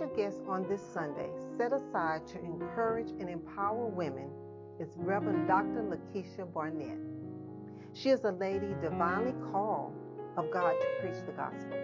special 0.00 0.16
guest 0.16 0.38
on 0.48 0.66
this 0.66 0.80
Sunday, 0.94 1.28
set 1.58 1.74
aside 1.74 2.26
to 2.26 2.38
encourage 2.42 3.10
and 3.10 3.28
empower 3.28 3.86
women, 3.86 4.30
is 4.78 4.94
Reverend 4.96 5.46
Dr. 5.46 5.82
Lakeisha 5.82 6.50
Barnett. 6.54 6.96
She 7.92 8.08
is 8.08 8.24
a 8.24 8.30
lady 8.30 8.74
divinely 8.80 9.34
called 9.52 9.92
of 10.38 10.50
God 10.50 10.74
to 10.80 10.86
preach 11.00 11.22
the 11.26 11.32
gospel. 11.32 11.76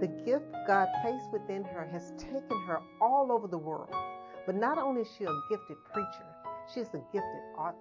The 0.00 0.06
gift 0.24 0.46
God 0.68 0.86
placed 1.02 1.32
within 1.32 1.64
her 1.64 1.88
has 1.90 2.12
taken 2.18 2.56
her 2.68 2.78
all 3.00 3.32
over 3.32 3.48
the 3.48 3.58
world. 3.58 3.92
But 4.46 4.54
not 4.54 4.78
only 4.78 5.00
is 5.00 5.08
she 5.18 5.24
a 5.24 5.40
gifted 5.50 5.76
preacher, 5.92 6.26
she 6.72 6.80
is 6.80 6.88
a 6.94 7.02
gifted 7.12 7.42
author. 7.58 7.76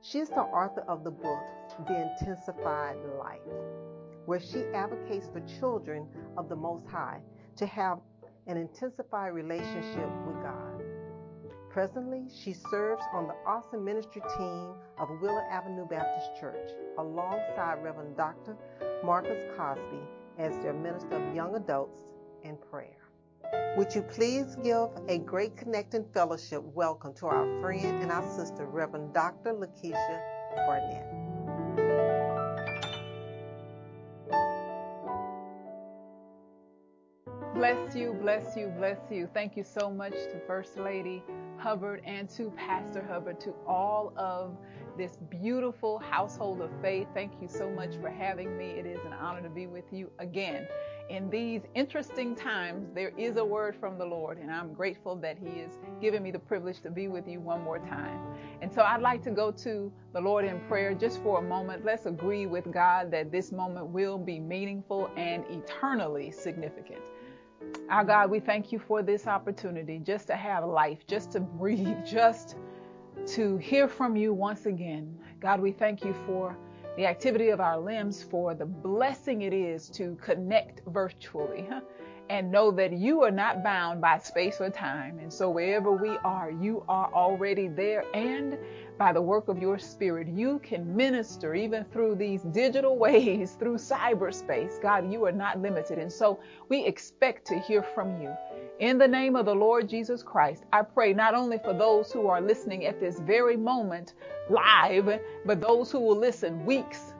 She 0.00 0.20
is 0.20 0.28
the 0.28 0.42
author 0.42 0.84
of 0.86 1.02
the 1.02 1.10
book, 1.10 1.42
The 1.88 2.08
Intensified 2.20 2.98
Life, 3.18 3.40
where 4.26 4.40
she 4.40 4.60
advocates 4.74 5.26
for 5.32 5.40
children 5.58 6.06
of 6.36 6.48
the 6.48 6.56
Most 6.56 6.86
High 6.86 7.20
to 7.56 7.66
have 7.66 7.98
an 8.46 8.56
intensified 8.56 9.34
relationship 9.34 10.08
with 10.26 10.42
God. 10.42 10.82
Presently, 11.70 12.24
she 12.32 12.54
serves 12.54 13.02
on 13.12 13.26
the 13.26 13.34
awesome 13.46 13.84
ministry 13.84 14.22
team 14.38 14.74
of 14.98 15.10
Wheeler 15.20 15.44
Avenue 15.50 15.86
Baptist 15.86 16.40
Church 16.40 16.70
alongside 16.98 17.82
Reverend 17.82 18.16
Dr. 18.16 18.56
Marcus 19.04 19.38
Cosby 19.56 20.00
as 20.38 20.56
their 20.62 20.72
minister 20.72 21.16
of 21.16 21.34
young 21.34 21.54
adults 21.56 22.00
and 22.44 22.56
prayer. 22.70 22.96
Would 23.76 23.94
you 23.94 24.02
please 24.02 24.56
give 24.62 24.88
a 25.08 25.18
great 25.18 25.56
connecting 25.56 26.04
fellowship 26.14 26.62
welcome 26.62 27.14
to 27.14 27.26
our 27.26 27.60
friend 27.60 28.02
and 28.02 28.10
our 28.10 28.26
sister, 28.36 28.66
Reverend 28.66 29.12
Dr. 29.12 29.52
Lakeisha 29.52 30.20
Barnett. 30.66 32.25
Bless 37.66 37.96
you, 37.96 38.12
bless 38.12 38.56
you, 38.56 38.68
bless 38.68 39.00
you. 39.10 39.28
Thank 39.34 39.56
you 39.56 39.64
so 39.64 39.90
much 39.90 40.12
to 40.12 40.38
First 40.46 40.76
Lady 40.78 41.20
Hubbard 41.56 42.00
and 42.04 42.30
to 42.30 42.52
Pastor 42.52 43.04
Hubbard, 43.04 43.40
to 43.40 43.54
all 43.66 44.12
of 44.16 44.56
this 44.96 45.18
beautiful 45.28 45.98
household 45.98 46.60
of 46.60 46.70
faith. 46.80 47.08
Thank 47.12 47.32
you 47.42 47.48
so 47.48 47.68
much 47.68 47.96
for 48.00 48.08
having 48.08 48.56
me. 48.56 48.66
It 48.66 48.86
is 48.86 49.00
an 49.04 49.12
honor 49.12 49.42
to 49.42 49.48
be 49.48 49.66
with 49.66 49.92
you 49.92 50.12
again. 50.20 50.68
In 51.10 51.28
these 51.28 51.62
interesting 51.74 52.36
times, 52.36 52.88
there 52.94 53.12
is 53.18 53.36
a 53.36 53.44
word 53.44 53.74
from 53.74 53.98
the 53.98 54.06
Lord, 54.06 54.38
and 54.38 54.48
I'm 54.48 54.72
grateful 54.72 55.16
that 55.16 55.36
He 55.36 55.58
is 55.58 55.72
giving 56.00 56.22
me 56.22 56.30
the 56.30 56.38
privilege 56.38 56.80
to 56.82 56.90
be 56.90 57.08
with 57.08 57.26
you 57.26 57.40
one 57.40 57.62
more 57.62 57.80
time. 57.80 58.20
And 58.62 58.72
so 58.72 58.82
I'd 58.82 59.02
like 59.02 59.24
to 59.24 59.32
go 59.32 59.50
to 59.50 59.92
the 60.12 60.20
Lord 60.20 60.44
in 60.44 60.60
prayer 60.68 60.94
just 60.94 61.20
for 61.20 61.40
a 61.40 61.42
moment. 61.42 61.84
Let's 61.84 62.06
agree 62.06 62.46
with 62.46 62.70
God 62.72 63.10
that 63.10 63.32
this 63.32 63.50
moment 63.50 63.86
will 63.86 64.18
be 64.18 64.38
meaningful 64.38 65.10
and 65.16 65.44
eternally 65.50 66.30
significant. 66.30 67.02
Our 67.88 68.04
God, 68.04 68.30
we 68.30 68.40
thank 68.40 68.72
you 68.72 68.78
for 68.78 69.02
this 69.02 69.26
opportunity 69.26 69.98
just 69.98 70.26
to 70.26 70.36
have 70.36 70.64
life, 70.64 71.06
just 71.06 71.32
to 71.32 71.40
breathe, 71.40 71.96
just 72.06 72.56
to 73.26 73.56
hear 73.58 73.88
from 73.88 74.16
you 74.16 74.32
once 74.34 74.66
again. 74.66 75.18
God, 75.40 75.60
we 75.60 75.72
thank 75.72 76.04
you 76.04 76.14
for 76.26 76.56
the 76.96 77.06
activity 77.06 77.50
of 77.50 77.60
our 77.60 77.78
limbs, 77.78 78.22
for 78.22 78.54
the 78.54 78.66
blessing 78.66 79.42
it 79.42 79.52
is 79.52 79.88
to 79.90 80.16
connect 80.20 80.80
virtually 80.88 81.68
and 82.28 82.50
know 82.50 82.70
that 82.72 82.92
you 82.92 83.22
are 83.22 83.30
not 83.30 83.62
bound 83.62 84.00
by 84.00 84.18
space 84.18 84.60
or 84.60 84.70
time. 84.70 85.18
And 85.18 85.32
so 85.32 85.50
wherever 85.50 85.92
we 85.92 86.16
are, 86.18 86.50
you 86.50 86.84
are 86.88 87.12
already 87.12 87.68
there. 87.68 88.04
And 88.14 88.58
by 88.98 89.12
the 89.12 89.22
work 89.22 89.48
of 89.48 89.58
your 89.58 89.78
spirit, 89.78 90.28
you 90.28 90.58
can 90.60 90.96
minister 90.96 91.54
even 91.54 91.84
through 91.84 92.16
these 92.16 92.42
digital 92.42 92.96
ways, 92.98 93.56
through 93.58 93.76
cyberspace. 93.76 94.80
God, 94.80 95.12
you 95.12 95.24
are 95.26 95.32
not 95.32 95.60
limited. 95.60 95.98
And 95.98 96.12
so 96.12 96.40
we 96.68 96.84
expect 96.84 97.46
to 97.48 97.58
hear 97.58 97.82
from 97.82 98.20
you. 98.20 98.34
In 98.78 98.98
the 98.98 99.08
name 99.08 99.36
of 99.36 99.46
the 99.46 99.54
Lord 99.54 99.88
Jesus 99.88 100.22
Christ, 100.22 100.64
I 100.72 100.82
pray 100.82 101.14
not 101.14 101.34
only 101.34 101.58
for 101.58 101.72
those 101.72 102.12
who 102.12 102.28
are 102.28 102.40
listening 102.40 102.84
at 102.86 103.00
this 103.00 103.18
very 103.20 103.56
moment 103.56 104.14
live, 104.50 105.20
but 105.46 105.60
those 105.60 105.90
who 105.90 106.00
will 106.00 106.16
listen 106.16 106.64
weeks, 106.66 107.14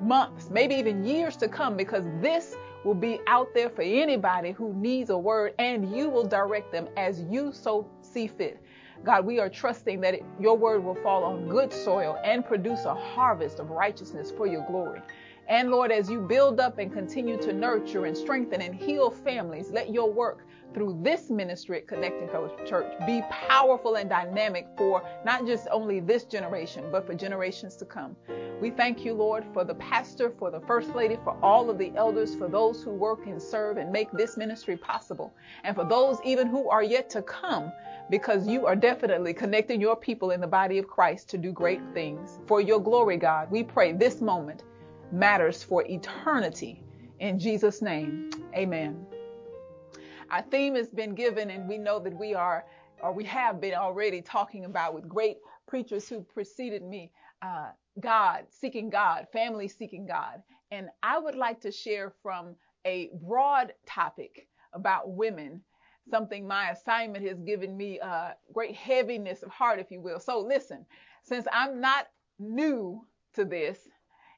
months, 0.00 0.48
maybe 0.50 0.74
even 0.74 1.04
years 1.04 1.36
to 1.36 1.48
come, 1.48 1.76
because 1.76 2.04
this 2.20 2.56
will 2.84 2.94
be 2.94 3.20
out 3.26 3.48
there 3.54 3.70
for 3.70 3.82
anybody 3.82 4.52
who 4.52 4.72
needs 4.74 5.10
a 5.10 5.18
word 5.18 5.54
and 5.58 5.94
you 5.96 6.08
will 6.08 6.24
direct 6.26 6.72
them 6.72 6.88
as 6.96 7.22
you 7.30 7.52
so 7.52 7.88
see 8.00 8.26
fit. 8.26 8.60
God, 9.04 9.26
we 9.26 9.40
are 9.40 9.48
trusting 9.48 10.00
that 10.02 10.14
it, 10.14 10.24
your 10.38 10.56
word 10.56 10.84
will 10.84 10.94
fall 10.96 11.24
on 11.24 11.48
good 11.48 11.72
soil 11.72 12.18
and 12.24 12.44
produce 12.44 12.84
a 12.84 12.94
harvest 12.94 13.58
of 13.58 13.70
righteousness 13.70 14.30
for 14.30 14.46
your 14.46 14.64
glory. 14.66 15.02
And 15.48 15.70
Lord, 15.70 15.90
as 15.90 16.08
you 16.08 16.20
build 16.20 16.60
up 16.60 16.78
and 16.78 16.92
continue 16.92 17.36
to 17.42 17.52
nurture 17.52 18.06
and 18.06 18.16
strengthen 18.16 18.62
and 18.62 18.74
heal 18.74 19.10
families, 19.10 19.70
let 19.70 19.92
your 19.92 20.10
work 20.10 20.46
through 20.74 20.98
this 21.02 21.30
ministry 21.30 21.78
at 21.78 21.86
Connecting 21.86 22.28
Fellowship 22.28 22.66
Church 22.66 22.92
be 23.06 23.22
powerful 23.30 23.96
and 23.96 24.08
dynamic 24.08 24.66
for 24.76 25.02
not 25.24 25.46
just 25.46 25.68
only 25.70 26.00
this 26.00 26.24
generation, 26.24 26.84
but 26.90 27.06
for 27.06 27.14
generations 27.14 27.76
to 27.76 27.84
come. 27.84 28.16
We 28.60 28.70
thank 28.70 29.04
you, 29.04 29.14
Lord, 29.14 29.44
for 29.52 29.64
the 29.64 29.74
pastor, 29.74 30.30
for 30.38 30.50
the 30.50 30.60
first 30.60 30.94
lady, 30.94 31.18
for 31.24 31.36
all 31.42 31.68
of 31.68 31.78
the 31.78 31.92
elders, 31.96 32.34
for 32.34 32.48
those 32.48 32.82
who 32.82 32.90
work 32.90 33.26
and 33.26 33.42
serve 33.42 33.76
and 33.76 33.90
make 33.90 34.10
this 34.12 34.36
ministry 34.36 34.76
possible, 34.76 35.32
and 35.64 35.74
for 35.74 35.84
those 35.84 36.18
even 36.24 36.46
who 36.46 36.70
are 36.70 36.82
yet 36.82 37.10
to 37.10 37.22
come, 37.22 37.72
because 38.10 38.46
you 38.46 38.66
are 38.66 38.76
definitely 38.76 39.34
connecting 39.34 39.80
your 39.80 39.96
people 39.96 40.30
in 40.30 40.40
the 40.40 40.46
body 40.46 40.78
of 40.78 40.86
Christ 40.86 41.28
to 41.30 41.38
do 41.38 41.52
great 41.52 41.80
things. 41.92 42.38
For 42.46 42.60
your 42.60 42.80
glory, 42.80 43.16
God, 43.16 43.50
we 43.50 43.62
pray 43.62 43.92
this 43.92 44.20
moment 44.20 44.64
matters 45.10 45.62
for 45.62 45.84
eternity. 45.86 46.82
In 47.20 47.38
Jesus' 47.38 47.82
name, 47.82 48.30
amen. 48.54 49.06
Our 50.32 50.42
theme 50.42 50.76
has 50.76 50.88
been 50.88 51.14
given, 51.14 51.50
and 51.50 51.68
we 51.68 51.76
know 51.76 51.98
that 51.98 52.18
we 52.18 52.34
are, 52.34 52.64
or 53.02 53.12
we 53.12 53.24
have 53.24 53.60
been 53.60 53.74
already 53.74 54.22
talking 54.22 54.64
about 54.64 54.94
with 54.94 55.06
great 55.06 55.36
preachers 55.68 56.08
who 56.08 56.22
preceded 56.22 56.82
me, 56.82 57.12
uh, 57.42 57.72
God, 58.00 58.46
seeking 58.48 58.88
God, 58.88 59.26
family 59.30 59.68
seeking 59.68 60.06
God. 60.06 60.42
And 60.70 60.88
I 61.02 61.18
would 61.18 61.34
like 61.34 61.60
to 61.60 61.70
share 61.70 62.14
from 62.22 62.56
a 62.86 63.10
broad 63.22 63.74
topic 63.86 64.48
about 64.72 65.10
women, 65.10 65.60
something 66.10 66.46
my 66.48 66.70
assignment 66.70 67.28
has 67.28 67.38
given 67.40 67.76
me 67.76 68.00
a 68.00 68.04
uh, 68.04 68.32
great 68.54 68.74
heaviness 68.74 69.42
of 69.42 69.50
heart, 69.50 69.78
if 69.78 69.90
you 69.90 70.00
will. 70.00 70.18
So 70.18 70.40
listen, 70.40 70.86
since 71.22 71.46
I'm 71.52 71.78
not 71.78 72.08
new 72.38 73.06
to 73.34 73.44
this, 73.44 73.78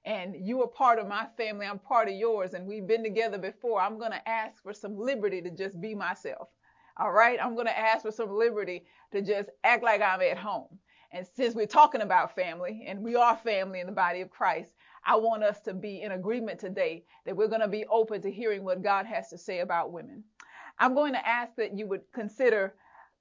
and 0.04 0.34
you 0.38 0.62
are 0.62 0.68
part 0.68 0.98
of 0.98 1.08
my 1.08 1.26
family, 1.36 1.66
I'm 1.66 1.78
part 1.78 2.08
of 2.08 2.14
yours, 2.14 2.54
and 2.54 2.66
we've 2.66 2.86
been 2.86 3.02
together 3.02 3.38
before, 3.38 3.80
I'm 3.80 3.98
going 3.98 4.12
to 4.12 4.28
ask 4.28 4.62
for 4.62 4.72
some 4.72 4.98
liberty 4.98 5.40
to 5.42 5.50
just 5.50 5.80
be 5.80 5.94
myself. 5.94 6.48
All 6.98 7.12
right? 7.12 7.38
I'm 7.42 7.54
going 7.54 7.66
to 7.66 7.78
ask 7.78 8.02
for 8.02 8.12
some 8.12 8.30
liberty 8.36 8.84
to 9.12 9.22
just 9.22 9.48
act 9.64 9.82
like 9.82 10.02
I'm 10.02 10.20
at 10.20 10.38
home. 10.38 10.78
And 11.10 11.26
since 11.36 11.54
we're 11.54 11.66
talking 11.66 12.02
about 12.02 12.34
family, 12.34 12.84
and 12.86 13.00
we 13.00 13.16
are 13.16 13.36
family 13.36 13.80
in 13.80 13.86
the 13.86 13.92
body 13.92 14.20
of 14.20 14.30
Christ, 14.30 14.72
I 15.06 15.16
want 15.16 15.42
us 15.44 15.60
to 15.60 15.74
be 15.74 16.02
in 16.02 16.12
agreement 16.12 16.58
today 16.58 17.04
that 17.24 17.36
we're 17.36 17.48
going 17.48 17.60
to 17.60 17.68
be 17.68 17.86
open 17.86 18.20
to 18.22 18.30
hearing 18.30 18.64
what 18.64 18.82
God 18.82 19.06
has 19.06 19.28
to 19.30 19.38
say 19.38 19.60
about 19.60 19.92
women. 19.92 20.24
I'm 20.78 20.94
going 20.94 21.12
to 21.12 21.26
ask 21.26 21.54
that 21.56 21.78
you 21.78 21.86
would 21.86 22.02
consider 22.12 22.74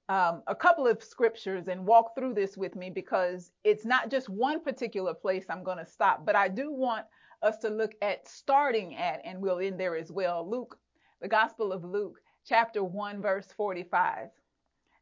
um, 0.08 0.42
a 0.46 0.54
couple 0.54 0.86
of 0.86 1.02
scriptures 1.02 1.68
and 1.68 1.86
walk 1.86 2.14
through 2.14 2.34
this 2.34 2.56
with 2.56 2.76
me 2.76 2.90
because 2.90 3.52
it's 3.64 3.84
not 3.86 4.10
just 4.10 4.28
one 4.28 4.60
particular 4.60 5.14
place 5.14 5.46
I'm 5.48 5.64
going 5.64 5.78
to 5.78 5.86
stop, 5.86 6.26
but 6.26 6.36
I 6.36 6.48
do 6.48 6.72
want 6.72 7.06
us 7.42 7.56
to 7.58 7.70
look 7.70 7.94
at 8.02 8.28
starting 8.28 8.96
at, 8.96 9.20
and 9.24 9.40
we'll 9.40 9.60
end 9.60 9.80
there 9.80 9.96
as 9.96 10.12
well, 10.12 10.48
Luke, 10.48 10.78
the 11.20 11.28
Gospel 11.28 11.72
of 11.72 11.84
Luke, 11.84 12.20
chapter 12.46 12.84
1, 12.84 13.22
verse 13.22 13.46
45. 13.56 14.28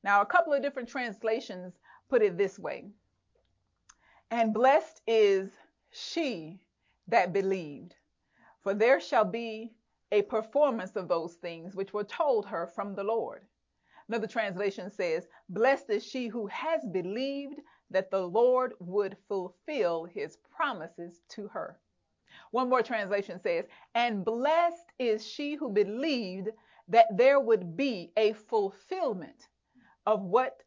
Now, 0.04 0.20
a 0.20 0.26
couple 0.26 0.52
of 0.52 0.62
different 0.62 0.88
translations 0.88 1.74
put 2.08 2.22
it 2.22 2.38
this 2.38 2.58
way 2.58 2.86
And 4.30 4.54
blessed 4.54 5.02
is 5.06 5.50
she 5.90 6.60
that 7.08 7.32
believed, 7.32 7.96
for 8.62 8.74
there 8.74 9.00
shall 9.00 9.24
be 9.24 9.72
a 10.12 10.22
performance 10.22 10.96
of 10.96 11.08
those 11.08 11.34
things 11.34 11.74
which 11.74 11.92
were 11.92 12.04
told 12.04 12.46
her 12.46 12.66
from 12.66 12.94
the 12.94 13.04
Lord. 13.04 13.42
Another 14.08 14.26
translation 14.26 14.90
says, 14.90 15.26
Blessed 15.48 15.90
is 15.90 16.04
she 16.06 16.28
who 16.28 16.46
has 16.48 16.84
believed 16.92 17.60
that 17.90 18.10
the 18.10 18.20
Lord 18.26 18.74
would 18.80 19.16
fulfill 19.28 20.04
his 20.04 20.38
promises 20.54 21.20
to 21.30 21.48
her. 21.48 21.78
One 22.50 22.68
more 22.70 22.82
translation 22.82 23.40
says, 23.40 23.66
And 23.94 24.24
blessed 24.24 24.92
is 24.98 25.26
she 25.26 25.54
who 25.54 25.70
believed 25.70 26.48
that 26.88 27.06
there 27.16 27.40
would 27.40 27.76
be 27.76 28.12
a 28.16 28.32
fulfillment 28.34 29.48
of 30.06 30.22
what 30.22 30.62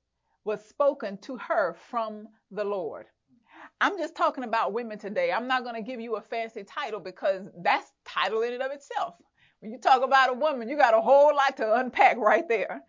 was 0.46 0.64
spoken 0.66 1.18
to 1.20 1.38
her 1.38 1.76
from 1.90 2.28
the 2.52 2.64
Lord. 2.64 3.08
I'm 3.82 3.98
just 3.98 4.16
talking 4.16 4.44
about 4.44 4.74
women 4.74 4.98
today. 4.98 5.32
I'm 5.32 5.48
not 5.48 5.64
going 5.64 5.76
to 5.76 5.82
give 5.82 6.02
you 6.02 6.16
a 6.16 6.22
fancy 6.22 6.64
title 6.64 7.00
because 7.00 7.44
that's 7.64 7.92
title 8.06 8.42
in 8.44 8.54
and 8.54 8.64
of 8.64 8.72
itself. 8.72 9.16
When 9.60 9.72
you 9.72 9.80
talk 9.80 10.04
about 10.04 10.30
a 10.32 10.34
woman, 10.34 10.70
you 10.70 10.78
got 10.78 10.94
a 10.94 11.02
whole 11.02 11.36
lot 11.36 11.58
to 11.58 11.76
unpack 11.76 12.18
right 12.18 12.48
there. 12.48 12.82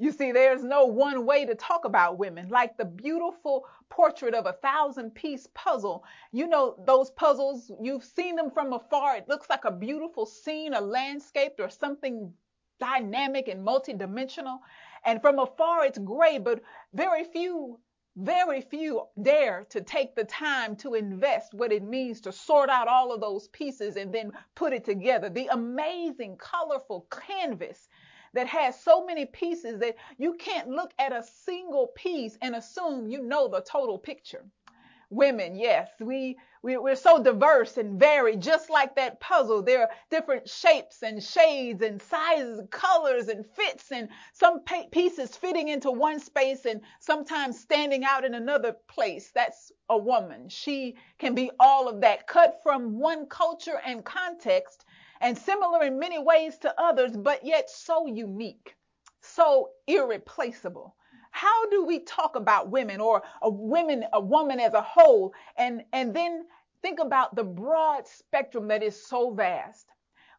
You 0.00 0.12
see, 0.12 0.30
there's 0.30 0.62
no 0.62 0.84
one 0.84 1.26
way 1.26 1.44
to 1.44 1.56
talk 1.56 1.84
about 1.84 2.18
women. 2.18 2.48
Like 2.48 2.76
the 2.76 2.84
beautiful 2.84 3.66
portrait 3.90 4.32
of 4.32 4.46
a 4.46 4.52
thousand 4.52 5.12
piece 5.14 5.48
puzzle. 5.54 6.04
You 6.30 6.46
know, 6.46 6.76
those 6.86 7.10
puzzles, 7.10 7.72
you've 7.82 8.04
seen 8.04 8.36
them 8.36 8.52
from 8.52 8.72
afar. 8.72 9.16
It 9.16 9.28
looks 9.28 9.50
like 9.50 9.64
a 9.64 9.72
beautiful 9.72 10.24
scene, 10.24 10.72
a 10.74 10.80
landscape, 10.80 11.54
or 11.58 11.68
something 11.68 12.32
dynamic 12.78 13.48
and 13.48 13.66
multidimensional. 13.66 14.60
And 15.04 15.20
from 15.20 15.40
afar, 15.40 15.84
it's 15.84 15.98
great, 15.98 16.44
but 16.44 16.62
very 16.94 17.24
few, 17.24 17.80
very 18.16 18.60
few 18.60 19.02
dare 19.20 19.66
to 19.70 19.80
take 19.80 20.14
the 20.14 20.24
time 20.24 20.76
to 20.76 20.94
invest 20.94 21.54
what 21.54 21.72
it 21.72 21.82
means 21.82 22.20
to 22.20 22.30
sort 22.30 22.70
out 22.70 22.86
all 22.86 23.12
of 23.12 23.20
those 23.20 23.48
pieces 23.48 23.96
and 23.96 24.14
then 24.14 24.30
put 24.54 24.72
it 24.72 24.84
together. 24.84 25.28
The 25.28 25.48
amazing, 25.48 26.36
colorful 26.36 27.08
canvas 27.10 27.88
that 28.34 28.46
has 28.46 28.80
so 28.80 29.04
many 29.04 29.26
pieces 29.26 29.80
that 29.80 29.96
you 30.16 30.34
can't 30.34 30.68
look 30.68 30.92
at 30.98 31.12
a 31.12 31.24
single 31.44 31.88
piece 31.94 32.36
and 32.42 32.54
assume 32.54 33.08
you 33.08 33.22
know 33.22 33.48
the 33.48 33.60
total 33.60 33.98
picture 33.98 34.44
women. 35.10 35.56
Yes, 35.56 35.88
we, 36.00 36.36
we 36.62 36.76
we're 36.76 36.96
so 36.96 37.22
diverse 37.22 37.76
and 37.78 37.98
varied, 37.98 38.40
just 38.40 38.68
like 38.68 38.94
that 38.96 39.20
puzzle. 39.20 39.62
There 39.62 39.82
are 39.82 39.90
different 40.10 40.48
shapes 40.48 41.02
and 41.02 41.22
shades 41.22 41.82
and 41.82 42.00
sizes, 42.02 42.58
and 42.58 42.70
colors 42.70 43.28
and 43.28 43.46
fits, 43.46 43.90
and 43.90 44.08
some 44.32 44.60
pieces 44.90 45.36
fitting 45.36 45.68
into 45.68 45.90
one 45.90 46.20
space 46.20 46.66
and 46.66 46.80
sometimes 47.00 47.58
standing 47.58 48.04
out 48.04 48.24
in 48.24 48.34
another 48.34 48.74
place. 48.88 49.30
That's 49.34 49.72
a 49.88 49.96
woman. 49.96 50.48
She 50.48 50.96
can 51.18 51.34
be 51.34 51.50
all 51.58 51.88
of 51.88 52.00
that, 52.02 52.26
cut 52.26 52.60
from 52.62 52.98
one 52.98 53.26
culture 53.26 53.80
and 53.84 54.04
context, 54.04 54.84
and 55.20 55.36
similar 55.38 55.82
in 55.84 55.98
many 55.98 56.18
ways 56.18 56.58
to 56.58 56.80
others, 56.80 57.16
but 57.16 57.44
yet 57.44 57.68
so 57.70 58.06
unique, 58.06 58.74
so 59.20 59.70
irreplaceable 59.86 60.94
how 61.30 61.66
do 61.70 61.84
we 61.84 62.00
talk 62.00 62.36
about 62.36 62.70
women 62.70 63.00
or 63.00 63.22
a 63.42 63.50
women, 63.50 64.04
a 64.12 64.20
woman 64.20 64.58
as 64.58 64.74
a 64.74 64.82
whole, 64.82 65.32
and, 65.56 65.82
and 65.92 66.14
then 66.14 66.44
think 66.82 66.98
about 66.98 67.34
the 67.36 67.44
broad 67.44 68.06
spectrum 68.06 68.68
that 68.68 68.82
is 68.82 69.06
so 69.06 69.30
vast? 69.32 69.86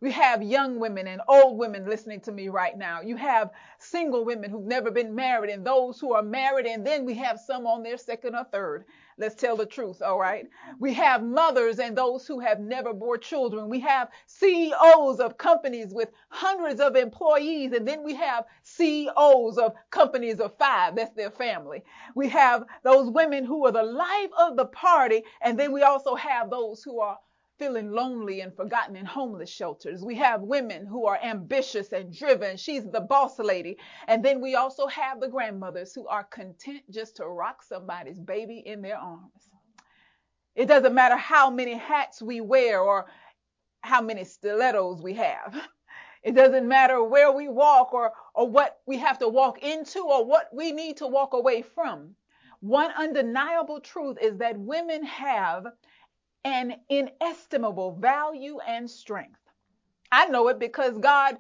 We 0.02 0.12
have 0.12 0.42
young 0.42 0.80
women 0.80 1.08
and 1.08 1.22
old 1.28 1.58
women 1.58 1.86
listening 1.86 2.22
to 2.22 2.32
me 2.32 2.48
right 2.48 2.78
now. 2.78 3.02
You 3.02 3.18
have 3.18 3.52
single 3.80 4.24
women 4.24 4.50
who've 4.50 4.64
never 4.64 4.92
been 4.92 5.14
married 5.14 5.52
and 5.52 5.66
those 5.66 6.00
who 6.00 6.14
are 6.14 6.24
married. 6.24 6.68
And 6.68 6.88
then 6.88 7.04
we 7.04 7.16
have 7.16 7.38
some 7.38 7.68
on 7.68 7.84
their 7.84 7.98
second 7.98 8.34
or 8.34 8.46
third. 8.46 8.86
Let's 9.18 9.36
tell 9.36 9.58
the 9.58 9.66
truth, 9.66 10.02
all 10.02 10.18
right? 10.18 10.48
We 10.80 10.94
have 10.94 11.22
mothers 11.22 11.80
and 11.80 11.98
those 11.98 12.26
who 12.26 12.40
have 12.40 12.62
never 12.62 12.94
bore 12.94 13.18
children. 13.18 13.68
We 13.68 13.82
have 13.82 14.10
CEOs 14.28 15.20
of 15.20 15.38
companies 15.38 15.94
with 15.94 16.10
hundreds 16.30 16.80
of 16.80 16.96
employees, 16.96 17.74
and 17.74 17.86
then 17.86 18.02
we 18.02 18.16
have 18.16 18.46
CEOs 18.64 19.58
of 19.58 19.74
companies 19.92 20.40
of 20.40 20.58
five. 20.58 20.96
That's 20.96 21.14
their 21.14 21.32
family. 21.32 21.84
We 22.16 22.30
have 22.30 22.64
those 22.84 23.12
women 23.12 23.44
who 23.44 23.66
are 23.66 23.74
the 23.74 23.84
life 23.84 24.32
of 24.40 24.56
the 24.56 24.68
party, 24.68 25.24
and 25.42 25.60
then 25.60 25.74
we 25.74 25.84
also 25.84 26.16
have 26.16 26.50
those 26.50 26.82
who 26.82 27.02
are 27.02 27.18
feeling 27.60 27.92
lonely 27.92 28.40
and 28.40 28.56
forgotten 28.56 28.96
in 28.96 29.06
homeless 29.06 29.50
shelters. 29.50 30.04
We 30.04 30.16
have 30.16 30.42
women 30.42 30.88
who 30.88 31.06
are 31.06 31.20
ambitious 31.22 31.92
and 31.92 32.18
driven. 32.18 32.56
She's 32.56 32.86
the 32.90 33.02
boss 33.02 33.38
lady. 33.38 33.78
And 34.08 34.24
then 34.24 34.40
we 34.42 34.56
also 34.56 34.88
have 34.88 35.20
the 35.20 35.28
grandmothers 35.28 35.94
who 35.94 36.08
are 36.08 36.24
content 36.24 36.84
just 36.90 37.18
to 37.18 37.28
rock 37.28 37.62
somebody's 37.62 38.20
baby 38.20 38.64
in 38.66 38.82
their 38.82 38.98
arms. 38.98 39.50
It 40.56 40.68
doesn't 40.68 40.96
matter 40.96 41.18
how 41.18 41.50
many 41.50 41.76
hats 41.76 42.22
we 42.22 42.42
wear 42.42 42.80
or 42.82 43.08
how 43.82 44.02
many 44.02 44.24
stilettos 44.24 45.02
we 45.04 45.14
have. 45.16 45.56
It 46.22 46.36
doesn't 46.36 46.68
matter 46.68 47.02
where 47.02 47.32
we 47.32 47.48
walk 47.48 47.94
or, 47.94 48.12
or 48.36 48.46
what 48.46 48.82
we 48.86 48.98
have 48.98 49.20
to 49.20 49.30
walk 49.30 49.64
into 49.64 50.02
or 50.02 50.26
what 50.26 50.50
we 50.54 50.74
need 50.74 50.98
to 50.98 51.08
walk 51.08 51.32
away 51.32 51.62
from. 51.62 52.14
One 52.60 52.92
undeniable 52.92 53.80
truth 53.80 54.18
is 54.22 54.38
that 54.40 54.60
women 54.60 55.06
have 55.06 55.68
an 56.46 56.76
inestimable 56.90 57.92
value 57.94 58.60
and 58.68 58.90
strength. 58.90 59.40
I 60.12 60.28
know 60.28 60.48
it 60.50 60.60
because 60.60 60.98
God 60.98 61.38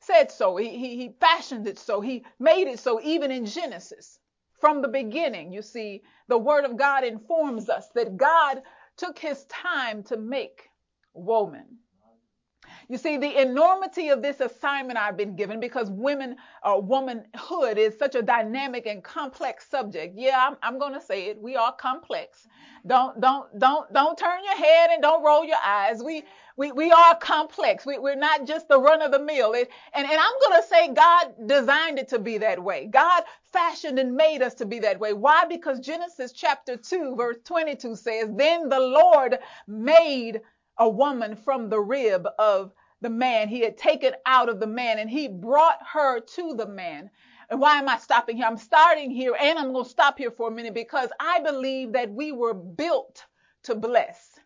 said 0.00 0.30
so. 0.30 0.56
He, 0.56 0.70
he, 0.78 0.96
he 0.96 1.16
fashioned 1.20 1.66
it 1.68 1.78
so. 1.78 2.00
He 2.00 2.24
made 2.38 2.68
it 2.68 2.78
so, 2.78 3.00
even 3.02 3.30
in 3.30 3.46
Genesis. 3.46 4.18
From 4.60 4.82
the 4.82 4.88
beginning, 4.88 5.52
you 5.52 5.62
see, 5.62 6.02
the 6.28 6.38
Word 6.38 6.64
of 6.64 6.76
God 6.76 7.04
informs 7.04 7.68
us 7.68 7.88
that 7.94 8.16
God 8.16 8.62
took 8.96 9.18
his 9.18 9.44
time 9.46 10.02
to 10.04 10.16
make 10.16 10.70
woman. 11.14 11.78
You 12.88 12.98
see, 12.98 13.16
the 13.18 13.40
enormity 13.42 14.10
of 14.10 14.22
this 14.22 14.40
assignment 14.40 14.98
I've 14.98 15.16
been 15.16 15.36
given 15.36 15.60
because 15.60 15.90
women, 15.90 16.36
uh, 16.62 16.78
womanhood 16.80 17.78
is 17.78 17.98
such 17.98 18.14
a 18.14 18.22
dynamic 18.22 18.86
and 18.86 19.02
complex 19.02 19.68
subject. 19.68 20.14
Yeah, 20.16 20.48
I'm, 20.48 20.56
I'm 20.62 20.78
going 20.78 20.94
to 20.94 21.00
say 21.00 21.26
it. 21.26 21.40
We 21.42 21.56
are 21.56 21.72
complex. 21.72 22.46
Don't, 22.86 23.20
don't, 23.20 23.46
don't, 23.58 23.92
don't 23.92 24.18
turn 24.18 24.44
your 24.44 24.56
head 24.56 24.90
and 24.92 25.02
don't 25.02 25.24
roll 25.24 25.44
your 25.44 25.58
eyes. 25.64 26.02
We, 26.02 26.24
we, 26.56 26.72
we 26.72 26.92
are 26.92 27.16
complex. 27.16 27.86
We, 27.86 27.98
we're 27.98 28.16
not 28.16 28.46
just 28.46 28.68
the 28.68 28.80
run 28.80 29.02
of 29.02 29.12
the 29.12 29.18
mill. 29.20 29.52
It, 29.54 29.70
and, 29.94 30.06
and 30.06 30.18
I'm 30.18 30.34
going 30.48 30.62
to 30.62 30.68
say 30.68 30.94
God 30.94 31.48
designed 31.48 31.98
it 31.98 32.08
to 32.10 32.20
be 32.20 32.38
that 32.38 32.62
way. 32.62 32.86
God 32.86 33.24
fashioned 33.52 33.98
and 33.98 34.14
made 34.14 34.42
us 34.42 34.54
to 34.54 34.66
be 34.66 34.78
that 34.80 35.00
way. 35.00 35.12
Why? 35.12 35.44
Because 35.46 35.80
Genesis 35.80 36.32
chapter 36.32 36.76
2 36.76 37.16
verse 37.16 37.38
22 37.44 37.96
says, 37.96 38.28
then 38.36 38.68
the 38.68 38.80
Lord 38.80 39.38
made 39.66 40.40
a 40.78 40.88
woman 40.88 41.36
from 41.36 41.68
the 41.68 41.80
rib 41.80 42.26
of 42.38 42.72
the 43.00 43.10
man. 43.10 43.48
He 43.48 43.60
had 43.60 43.76
taken 43.76 44.14
out 44.24 44.48
of 44.48 44.60
the 44.60 44.66
man 44.66 44.98
and 44.98 45.10
he 45.10 45.28
brought 45.28 45.78
her 45.92 46.20
to 46.20 46.54
the 46.54 46.66
man. 46.66 47.10
And 47.48 47.60
why 47.60 47.78
am 47.78 47.88
I 47.88 47.98
stopping 47.98 48.36
here? 48.36 48.46
I'm 48.46 48.56
starting 48.56 49.10
here 49.10 49.36
and 49.40 49.58
I'm 49.58 49.72
going 49.72 49.84
to 49.84 49.90
stop 49.90 50.18
here 50.18 50.30
for 50.30 50.48
a 50.48 50.54
minute 50.54 50.74
because 50.74 51.10
I 51.20 51.40
believe 51.40 51.92
that 51.92 52.10
we 52.10 52.32
were 52.32 52.54
built 52.54 53.24
to 53.64 53.74
bless. 53.74 54.38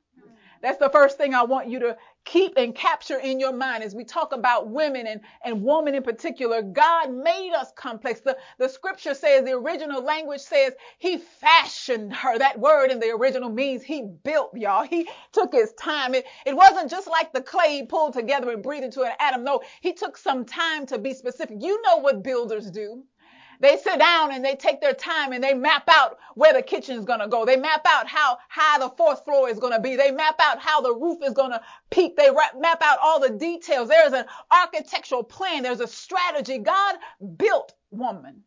That's 0.63 0.79
the 0.79 0.91
first 0.91 1.17
thing 1.17 1.35
I 1.35 1.45
want 1.45 1.69
you 1.69 1.79
to 1.81 1.97
keep 2.31 2.55
and 2.57 2.75
capture 2.75 3.19
in 3.19 3.41
your 3.41 3.53
mind 3.53 3.83
as 3.83 3.95
we 3.95 4.05
talk 4.05 4.33
about 4.33 4.71
women 4.71 5.07
and, 5.07 5.21
and 5.45 5.63
woman 5.63 5.95
in 5.97 6.03
particular. 6.03 6.63
God 6.63 7.13
made 7.13 7.53
us 7.55 7.73
complex. 7.77 8.21
The, 8.21 8.37
the 8.59 8.69
scripture 8.69 9.15
says, 9.15 9.45
the 9.45 9.53
original 9.53 10.03
language 10.03 10.41
says, 10.41 10.75
He 10.99 11.19
fashioned 11.19 12.15
her. 12.15 12.39
That 12.39 12.61
word 12.61 12.93
in 12.93 13.01
the 13.01 13.11
original 13.11 13.51
means 13.51 13.83
He 13.83 14.03
built, 14.25 14.53
y'all. 14.57 14.85
He 14.85 15.09
took 15.33 15.53
His 15.53 15.73
time. 15.75 16.15
It, 16.15 16.27
it 16.47 16.57
wasn't 16.57 16.91
just 16.91 17.09
like 17.09 17.33
the 17.33 17.43
clay 17.43 17.85
pulled 17.89 18.15
together 18.15 18.51
and 18.53 18.63
breathed 18.63 18.85
into 18.85 19.03
an 19.03 19.13
Adam. 19.19 19.45
No, 19.45 19.63
He 19.81 19.93
took 19.93 20.17
some 20.17 20.45
time 20.45 20.87
to 20.87 20.99
be 20.99 21.15
specific. 21.15 21.59
You 21.61 21.83
know 21.83 21.99
what 21.99 22.23
builders 22.23 22.71
do. 22.71 23.05
They 23.61 23.77
sit 23.77 23.99
down 23.99 24.33
and 24.33 24.43
they 24.43 24.57
take 24.57 24.81
their 24.81 24.95
time 24.95 25.33
and 25.33 25.45
they 25.45 25.53
map 25.53 25.85
out 25.89 26.19
where 26.35 26.55
the 26.55 26.63
kitchen 26.63 26.99
is 26.99 27.05
going 27.05 27.21
to 27.21 27.29
go. 27.29 27.45
They 27.45 27.57
map 27.57 27.83
out 27.87 28.07
how 28.07 28.39
high 28.49 28.79
the 28.79 28.89
fourth 28.89 29.23
floor 29.25 29.51
is 29.51 29.59
going 29.59 29.75
to 29.75 29.81
be. 29.81 29.97
They 29.97 30.11
map 30.11 30.37
out 30.41 30.59
how 30.59 30.81
the 30.81 30.95
roof 30.95 31.19
is 31.23 31.35
going 31.35 31.51
to 31.51 31.61
peak. 31.91 32.17
They 32.17 32.31
map 32.59 32.83
out 32.83 32.99
all 33.03 33.21
the 33.21 33.31
details. 33.31 33.89
There's 33.89 34.15
an 34.15 34.25
architectural 34.51 35.25
plan. 35.25 35.63
There's 35.63 35.81
a 35.81 35.87
strategy. 35.87 36.57
God 36.59 36.97
built 37.37 37.75
woman 37.91 38.45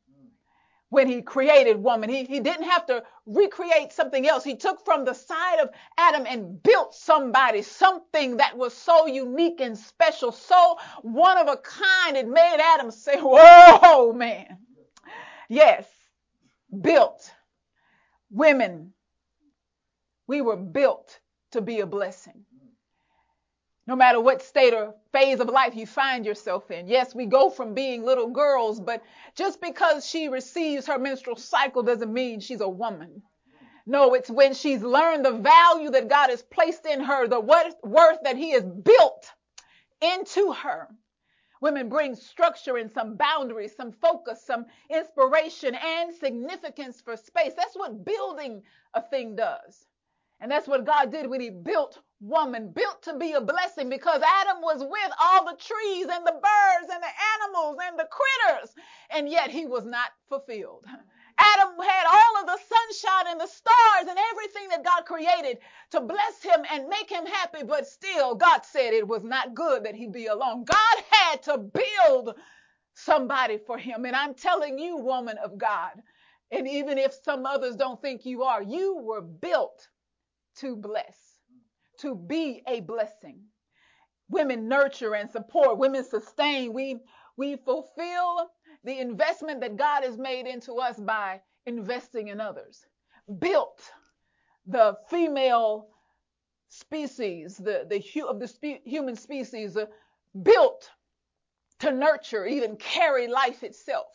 when 0.90 1.08
he 1.08 1.22
created 1.22 1.78
woman. 1.78 2.10
He, 2.10 2.24
he 2.24 2.40
didn't 2.40 2.70
have 2.70 2.86
to 2.88 3.04
recreate 3.28 3.92
something 3.92 4.28
else. 4.28 4.44
He 4.44 4.56
took 4.56 4.84
from 4.84 5.06
the 5.06 5.14
side 5.14 5.60
of 5.60 5.70
Adam 5.98 6.26
and 6.28 6.62
built 6.62 6.96
somebody, 6.96 7.62
something 7.62 8.38
that 8.38 8.58
was 8.58 8.76
so 8.76 9.06
unique 9.06 9.60
and 9.60 9.78
special, 9.78 10.32
so 10.32 10.78
one 11.02 11.38
of 11.38 11.48
a 11.48 11.58
kind. 11.58 12.18
It 12.18 12.28
made 12.28 12.58
Adam 12.60 12.90
say, 12.90 13.18
whoa, 13.20 14.14
man. 14.14 14.58
Yes, 15.54 15.86
built. 16.82 17.32
Women, 18.32 18.92
we 20.26 20.42
were 20.42 20.58
built 20.58 21.20
to 21.52 21.62
be 21.62 21.82
a 21.82 21.86
blessing. 21.86 22.44
No 23.86 23.96
matter 23.96 24.20
what 24.20 24.42
state 24.42 24.74
or 24.74 24.96
phase 25.12 25.40
of 25.40 25.50
life 25.50 25.76
you 25.76 25.86
find 25.86 26.26
yourself 26.26 26.72
in. 26.72 26.88
Yes, 26.88 27.14
we 27.14 27.28
go 27.28 27.52
from 27.52 27.76
being 27.76 28.04
little 28.04 28.32
girls, 28.32 28.80
but 28.80 29.04
just 29.36 29.62
because 29.62 30.08
she 30.08 30.28
receives 30.28 30.88
her 30.88 30.98
menstrual 30.98 31.36
cycle 31.36 31.84
doesn't 31.84 32.12
mean 32.12 32.40
she's 32.40 32.62
a 32.62 32.68
woman. 32.68 33.22
No, 33.86 34.16
it's 34.16 34.32
when 34.32 34.56
she's 34.56 34.82
learned 34.82 35.24
the 35.24 35.38
value 35.38 35.92
that 35.92 36.08
God 36.08 36.32
has 36.32 36.42
placed 36.42 36.88
in 36.88 37.02
her, 37.02 37.28
the 37.28 37.40
worth 37.40 38.20
that 38.24 38.38
He 38.38 38.54
has 38.54 38.64
built 38.64 39.32
into 40.02 40.52
her. 40.54 40.88
Women 41.64 41.88
bring 41.88 42.14
structure 42.14 42.76
and 42.76 42.92
some 42.92 43.16
boundaries, 43.16 43.74
some 43.74 43.94
focus, 43.94 44.44
some 44.46 44.66
inspiration 44.90 45.76
and 45.76 46.14
significance 46.14 47.00
for 47.00 47.16
space. 47.16 47.54
That's 47.56 47.78
what 47.78 48.04
building 48.04 48.64
a 48.94 49.02
thing 49.02 49.38
does. 49.38 49.88
And 50.42 50.52
that's 50.52 50.68
what 50.68 50.86
God 50.86 51.10
did 51.10 51.30
when 51.30 51.40
he 51.40 51.50
built 51.50 52.00
woman, 52.20 52.74
built 52.74 53.02
to 53.04 53.18
be 53.18 53.32
a 53.32 53.40
blessing 53.40 53.88
because 53.90 54.22
Adam 54.22 54.62
was 54.62 54.80
with 54.82 55.12
all 55.22 55.46
the 55.46 55.56
trees 55.56 56.08
and 56.12 56.28
the 56.28 56.34
birds 56.34 56.92
and 56.92 57.02
the 57.02 57.16
animals 57.46 57.78
and 57.88 57.98
the 57.98 58.10
critters, 58.12 58.76
and 59.10 59.30
yet 59.30 59.50
he 59.50 59.66
was 59.66 59.86
not 59.86 60.10
fulfilled. 60.28 60.86
Adam 61.40 61.76
had 61.80 62.06
all 62.08 62.42
of 62.42 62.48
the 62.48 62.60
sunshine 62.70 63.32
and 63.32 63.42
the 63.42 63.48
stars 63.48 64.08
and 64.10 64.18
everything 64.32 64.70
that 64.70 64.84
God 64.86 65.06
created 65.06 65.60
to 65.92 66.02
bless 66.02 66.44
him 66.44 66.66
and 66.72 66.90
make 66.90 67.10
him 67.10 67.26
happy, 67.26 67.64
but 67.64 67.88
still 67.88 68.36
God 68.36 68.62
said 68.66 68.94
it 68.94 69.08
was 69.08 69.24
not 69.24 69.56
good 69.56 69.86
that 69.86 69.96
he 69.96 70.08
be 70.08 70.28
alone. 70.28 70.66
God 70.66 71.04
had 71.12 71.44
to 71.44 71.58
build 71.60 72.36
somebody 72.96 73.58
for 73.58 73.78
him. 73.78 74.06
And 74.06 74.16
I'm 74.16 74.34
telling 74.36 74.80
you, 74.80 74.98
woman 74.98 75.38
of 75.44 75.58
God, 75.58 75.92
and 76.52 76.68
even 76.68 76.98
if 76.98 77.14
some 77.26 77.46
others 77.46 77.76
don't 77.76 78.02
think 78.02 78.26
you 78.26 78.44
are, 78.44 78.64
you 78.64 78.98
were 78.98 79.22
built 79.22 79.88
to 80.58 80.76
bless, 80.76 81.18
to 82.00 82.16
be 82.16 82.64
a 82.68 82.82
blessing. 82.82 83.42
Women 84.30 84.68
nurture 84.68 85.16
and 85.16 85.30
support, 85.32 85.78
women 85.78 86.04
sustain. 86.04 86.74
We 86.74 87.00
we 87.38 87.58
fulfill 87.58 88.50
the 88.84 89.00
investment 89.00 89.62
that 89.62 89.78
God 89.78 90.04
has 90.04 90.18
made 90.18 90.48
into 90.48 90.74
us 90.76 91.00
by 91.00 91.42
investing 91.66 92.30
in 92.30 92.42
others. 92.42 92.86
Built 93.40 93.82
the 94.68 94.98
female 95.10 95.88
species, 96.70 97.58
the, 97.58 97.86
the 97.90 98.00
hu- 98.14 98.28
of 98.28 98.40
the 98.40 98.48
spe- 98.48 98.84
human 98.86 99.16
species, 99.16 99.78
uh, 99.78 99.86
built 100.44 100.90
to 101.80 101.92
nurture, 101.92 102.46
even 102.46 102.76
carry 102.78 103.28
life 103.28 103.64
itself, 103.64 104.08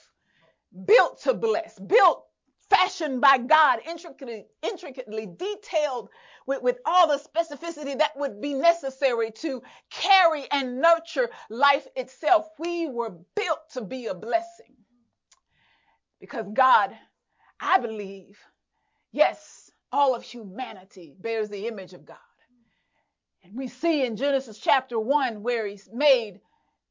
built 0.86 1.20
to 1.22 1.34
bless, 1.34 1.78
built 1.78 2.27
fashioned 2.70 3.20
by 3.20 3.38
God, 3.38 3.80
intricately, 3.88 4.46
intricately 4.62 5.26
detailed 5.26 6.10
with, 6.46 6.62
with 6.62 6.78
all 6.84 7.08
the 7.08 7.18
specificity 7.18 7.98
that 7.98 8.16
would 8.16 8.40
be 8.40 8.54
necessary 8.54 9.30
to 9.30 9.62
carry 9.90 10.46
and 10.50 10.80
nurture 10.80 11.30
life 11.50 11.86
itself. 11.96 12.48
We 12.58 12.88
were 12.88 13.16
built 13.34 13.70
to 13.72 13.82
be 13.82 14.06
a 14.06 14.14
blessing 14.14 14.74
because 16.20 16.46
God, 16.52 16.96
I 17.60 17.78
believe, 17.78 18.38
yes, 19.12 19.70
all 19.92 20.14
of 20.14 20.22
humanity 20.22 21.14
bears 21.20 21.48
the 21.48 21.66
image 21.66 21.94
of 21.94 22.04
God. 22.04 22.18
And 23.44 23.56
we 23.56 23.68
see 23.68 24.04
in 24.04 24.16
Genesis 24.16 24.58
chapter 24.58 24.98
1 24.98 25.42
where 25.42 25.66
he's 25.66 25.88
made 25.92 26.40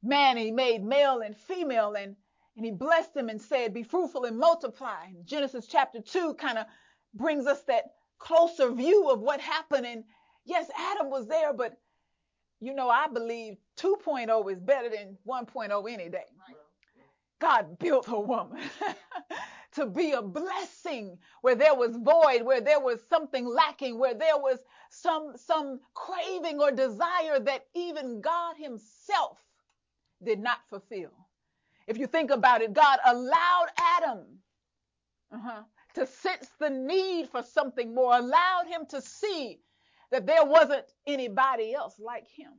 man, 0.04 0.38
he 0.38 0.52
made 0.52 0.84
male 0.84 1.20
and 1.20 1.36
female, 1.36 1.96
and 1.96 2.16
and 2.58 2.66
he 2.66 2.72
blessed 2.72 3.14
them 3.14 3.30
and 3.30 3.40
said, 3.40 3.74
Be 3.74 3.84
fruitful 3.84 4.26
and 4.26 4.38
multiply. 4.38 5.06
And 5.06 5.26
Genesis 5.26 5.68
chapter 5.68 6.02
2 6.02 6.34
kind 6.34 6.58
of 6.58 6.66
brings 7.14 7.46
us 7.46 7.62
that 7.64 7.94
closer 8.18 8.72
view 8.72 9.10
of 9.10 9.20
what 9.22 9.40
happened. 9.40 9.86
And 9.86 10.04
yes, 10.44 10.70
Adam 10.76 11.12
was 11.12 11.28
there, 11.28 11.54
but 11.54 11.78
you 12.60 12.74
know, 12.74 12.90
I 12.90 13.08
believe 13.08 13.58
2.0 13.78 14.52
is 14.52 14.60
better 14.60 14.90
than 14.90 15.18
1.0 15.28 15.94
any 15.94 16.10
day. 16.10 16.26
God 17.40 17.78
built 17.78 18.08
a 18.08 18.20
woman 18.20 18.60
to 19.76 19.86
be 19.86 20.14
a 20.14 20.24
blessing 20.24 21.20
where 21.42 21.54
there 21.54 21.76
was 21.76 21.96
void, 21.96 22.42
where 22.42 22.62
there 22.62 22.80
was 22.80 23.00
something 23.08 23.46
lacking, 23.46 24.00
where 24.00 24.16
there 24.16 24.40
was 24.40 24.58
some, 24.90 25.34
some 25.36 25.80
craving 25.94 26.60
or 26.60 26.72
desire 26.72 27.40
that 27.40 27.66
even 27.76 28.22
God 28.22 28.56
himself 28.58 29.38
did 30.24 30.40
not 30.40 30.58
fulfill. 30.68 31.27
If 31.88 31.98
you 31.98 32.08
think 32.08 32.32
about 32.32 32.62
it, 32.62 32.74
God 32.74 33.00
allowed 33.06 33.68
Adam 33.80 34.20
uh-huh, 35.34 35.64
to 35.96 36.06
sense 36.06 36.50
the 36.60 36.70
need 36.70 37.30
for 37.30 37.42
something 37.42 37.96
more, 37.96 38.18
allowed 38.18 38.68
him 38.68 38.86
to 38.90 39.02
see 39.02 39.60
that 40.12 40.26
there 40.26 40.46
wasn't 40.46 40.86
anybody 41.06 41.74
else 41.74 41.96
like 42.00 42.28
him. 42.28 42.52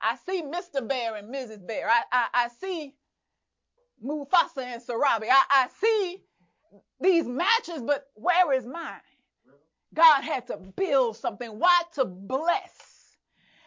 I 0.00 0.16
see 0.26 0.42
Mr. 0.42 0.86
Bear 0.86 1.16
and 1.16 1.34
Mrs. 1.34 1.66
Bear. 1.66 1.88
I, 1.88 2.02
I, 2.12 2.26
I 2.34 2.48
see 2.48 2.94
Mufasa 4.04 4.62
and 4.62 4.82
Sarabi. 4.82 5.28
I, 5.30 5.42
I 5.50 5.68
see 5.80 6.22
these 7.00 7.26
matches, 7.26 7.82
but 7.82 8.06
where 8.14 8.52
is 8.52 8.66
mine? 8.66 9.00
God 9.94 10.22
had 10.22 10.46
to 10.48 10.58
build 10.58 11.16
something. 11.16 11.58
Why? 11.58 11.82
To 11.94 12.04
bless. 12.04 13.16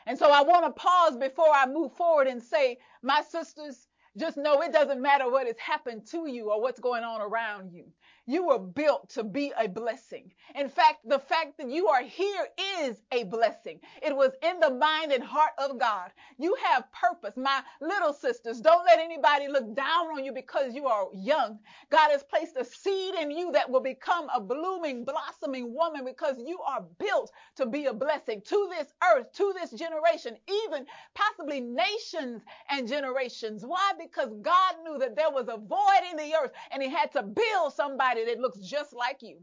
And 0.05 0.17
so 0.17 0.31
I 0.31 0.41
want 0.41 0.65
to 0.65 0.71
pause 0.71 1.17
before 1.17 1.51
I 1.53 1.65
move 1.65 1.93
forward 1.93 2.27
and 2.27 2.41
say, 2.41 2.77
my 3.01 3.21
sisters, 3.21 3.88
just 4.19 4.37
know 4.37 4.61
it 4.61 4.73
doesn't 4.73 5.01
matter 5.01 5.29
what 5.31 5.47
has 5.47 5.57
happened 5.59 6.05
to 6.11 6.27
you 6.29 6.51
or 6.51 6.61
what's 6.61 6.79
going 6.79 7.03
on 7.03 7.21
around 7.21 7.73
you. 7.73 7.85
You 8.29 8.45
were 8.47 8.59
built 8.59 9.09
to 9.11 9.25
be 9.25 9.53
a 9.59 9.67
blessing. 9.67 10.31
In 10.55 10.69
fact, 10.69 10.99
the 11.09 11.19
fact 11.19 11.57
that 11.57 11.71
you 11.71 11.89
are 11.89 12.03
here 12.03 12.47
is 12.81 13.01
a 13.11 13.23
blessing. 13.25 13.81
It 14.03 14.15
was 14.15 14.33
in 14.43 14.59
the 14.61 14.71
mind 14.71 15.11
and 15.13 15.23
heart 15.23 15.53
of 15.59 15.79
God. 15.79 16.11
You 16.37 16.55
have 16.63 16.85
purpose. 16.93 17.37
My 17.37 17.63
little 17.81 18.13
sisters, 18.13 18.61
don't 18.61 18.85
let 18.85 18.99
anybody 18.99 19.49
look 19.49 19.75
down 19.75 20.07
on 20.07 20.25
you 20.25 20.33
because 20.33 20.75
you 20.75 20.87
are 20.87 21.07
young. 21.13 21.59
God 21.91 22.11
has 22.11 22.23
placed 22.23 22.55
a 22.57 22.65
seed 22.65 23.15
in 23.15 23.31
you 23.31 23.51
that 23.53 23.69
will 23.69 23.81
become 23.81 24.29
a 24.35 24.41
blooming, 24.41 25.05
blossoming 25.05 25.73
woman 25.73 26.05
because 26.05 26.37
you 26.45 26.61
are 26.61 26.85
built 26.99 27.31
to 27.57 27.65
be 27.65 27.87
a 27.87 27.93
blessing 27.93 28.41
to 28.47 28.69
this 28.77 28.93
earth, 29.15 29.33
to 29.33 29.53
this 29.59 29.71
generation, 29.71 30.37
even 30.67 30.85
possibly 31.15 31.61
nations 31.61 32.43
and 32.71 32.87
generations. 32.87 33.63
Why? 33.65 33.93
Because 33.99 34.33
God 34.41 34.75
knew 34.85 34.99
that 34.99 35.17
there 35.17 35.31
was 35.31 35.47
a 35.49 35.57
void 35.57 36.11
in 36.11 36.17
the 36.17 36.35
earth 36.35 36.51
and 36.71 36.83
he 36.83 36.89
had 36.89 37.11
to 37.13 37.23
build 37.23 37.73
somebody 37.73 38.18
somebody 38.19 38.35
that 38.35 38.41
looks 38.41 38.59
just 38.59 38.93
like 38.93 39.21
you. 39.21 39.37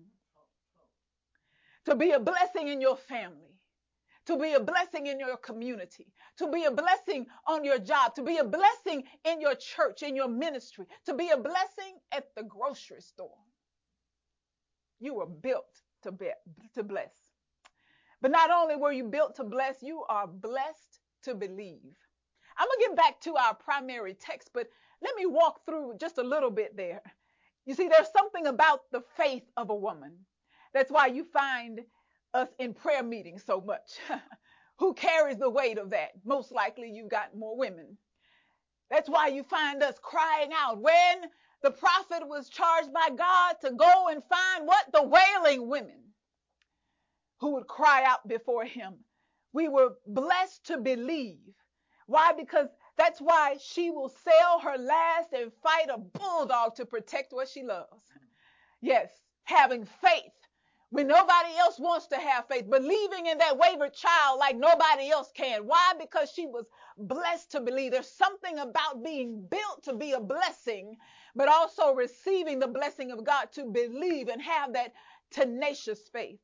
To 1.87 1.95
be 1.95 2.13
a 2.13 2.21
blessing 2.21 2.69
in 2.69 2.81
your 2.81 2.97
family, 2.97 3.61
to 4.27 4.37
be 4.37 4.55
a 4.55 4.61
blessing 4.61 5.07
in 5.07 5.21
your 5.21 5.37
community, 5.37 6.07
to 6.39 6.51
be 6.51 6.65
a 6.65 6.71
blessing 6.71 7.27
on 7.47 7.65
your 7.65 7.79
job, 7.79 8.15
to 8.17 8.23
be 8.23 8.39
a 8.39 8.45
blessing 8.45 9.05
in 9.25 9.41
your 9.41 9.55
church, 9.55 10.03
in 10.03 10.17
your 10.17 10.29
ministry, 10.29 10.87
to 11.05 11.15
be 11.15 11.31
a 11.31 11.37
blessing 11.37 11.99
at 12.13 12.35
the 12.37 12.43
grocery 12.43 13.01
store. 13.01 13.39
You 14.99 15.15
were 15.15 15.27
built 15.27 15.81
to, 16.03 16.11
be, 16.11 16.31
to 16.75 16.83
bless. 16.83 17.13
But 18.21 18.33
not 18.33 18.51
only 18.51 18.75
were 18.75 18.93
you 18.93 19.05
built 19.05 19.37
to 19.37 19.45
bless, 19.45 19.83
you 19.83 20.03
are 20.09 20.27
blessed 20.27 21.01
to 21.23 21.35
believe. 21.35 21.97
I'm 22.59 22.67
going 22.67 22.79
to 22.81 22.87
get 22.89 22.97
back 22.97 23.21
to 23.21 23.37
our 23.37 23.55
primary 23.55 24.15
text, 24.15 24.51
but 24.53 24.67
let 25.03 25.15
me 25.15 25.27
walk 25.27 25.61
through 25.67 25.95
just 26.01 26.19
a 26.19 26.23
little 26.23 26.51
bit 26.51 26.77
there. 26.77 27.03
You 27.67 27.75
see, 27.75 27.89
there's 27.89 28.11
something 28.17 28.47
about 28.47 28.83
the 28.93 29.03
faith 29.17 29.45
of 29.57 29.71
a 29.71 29.75
woman. 29.77 30.13
That's 30.75 30.91
why 30.93 31.09
you 31.09 31.25
find 31.33 31.81
us 32.35 32.49
in 32.59 32.75
prayer 32.75 33.03
meetings 33.03 33.45
so 33.47 33.61
much. 33.61 33.99
Who 34.79 34.95
carries 34.95 35.39
the 35.39 35.51
weight 35.51 35.79
of 35.79 35.91
that? 35.91 36.11
Most 36.25 36.53
likely 36.53 36.91
you've 36.91 37.11
got 37.11 37.37
more 37.37 37.57
women. 37.57 37.99
That's 38.91 39.09
why 39.09 39.29
you 39.29 39.43
find 39.45 39.83
us 39.83 39.97
crying 40.03 40.51
out 40.57 40.81
when 40.81 41.23
the 41.63 41.71
prophet 41.73 42.27
was 42.27 42.49
charged 42.49 42.93
by 42.93 43.11
God 43.17 43.57
to 43.63 43.73
go 43.73 44.09
and 44.11 44.23
find 44.31 44.67
what? 44.67 44.87
The 44.93 45.03
wailing 45.03 45.69
women 45.69 46.03
who 47.41 47.53
would 47.55 47.67
cry 47.67 48.05
out 48.05 48.27
before 48.29 48.65
him. 48.65 48.95
We 49.53 49.69
were 49.69 49.95
blessed 50.07 50.67
to 50.67 50.79
believe. 50.79 51.39
Why? 52.07 52.33
Because 52.39 52.69
that's 52.97 53.21
why 53.21 53.57
she 53.61 53.91
will 53.91 54.09
sell 54.11 54.61
her 54.61 54.79
last 54.79 55.33
and 55.33 55.53
fight 55.63 55.89
a 55.91 55.99
bulldog 55.99 56.77
to 56.77 56.87
protect 56.87 57.33
what 57.33 57.49
she 57.49 57.63
loves. 57.63 58.05
Yes, 58.81 59.11
having 59.45 59.85
faith 59.85 60.33
when 60.91 61.09
nobody 61.09 61.55
else 61.59 61.79
wants 61.79 62.07
to 62.09 62.17
have 62.17 62.47
faith, 62.49 62.71
believing 62.71 63.27
in 63.27 63.39
that 63.39 63.59
wayward 63.59 63.93
child 63.95 64.39
like 64.39 64.57
nobody 64.57 65.11
else 65.11 65.31
can. 65.35 65.67
Why? 65.67 65.93
Because 65.99 66.31
she 66.33 66.47
was 66.47 66.67
blessed 66.97 67.53
to 67.53 67.61
believe. 67.61 67.93
There's 67.93 68.11
something 68.11 68.59
about 68.59 69.05
being 69.05 69.47
built 69.51 69.83
to 69.85 69.95
be 69.95 70.13
a 70.13 70.21
blessing, 70.21 70.97
but 71.35 71.49
also 71.49 71.95
receiving 71.95 72.59
the 72.61 72.69
blessing 72.69 73.11
of 73.13 73.25
God 73.25 73.53
to 73.53 73.67
believe 73.67 74.29
and 74.29 74.41
have 74.41 74.73
that 74.75 74.95
tenacious 75.31 76.09
faith. 76.09 76.41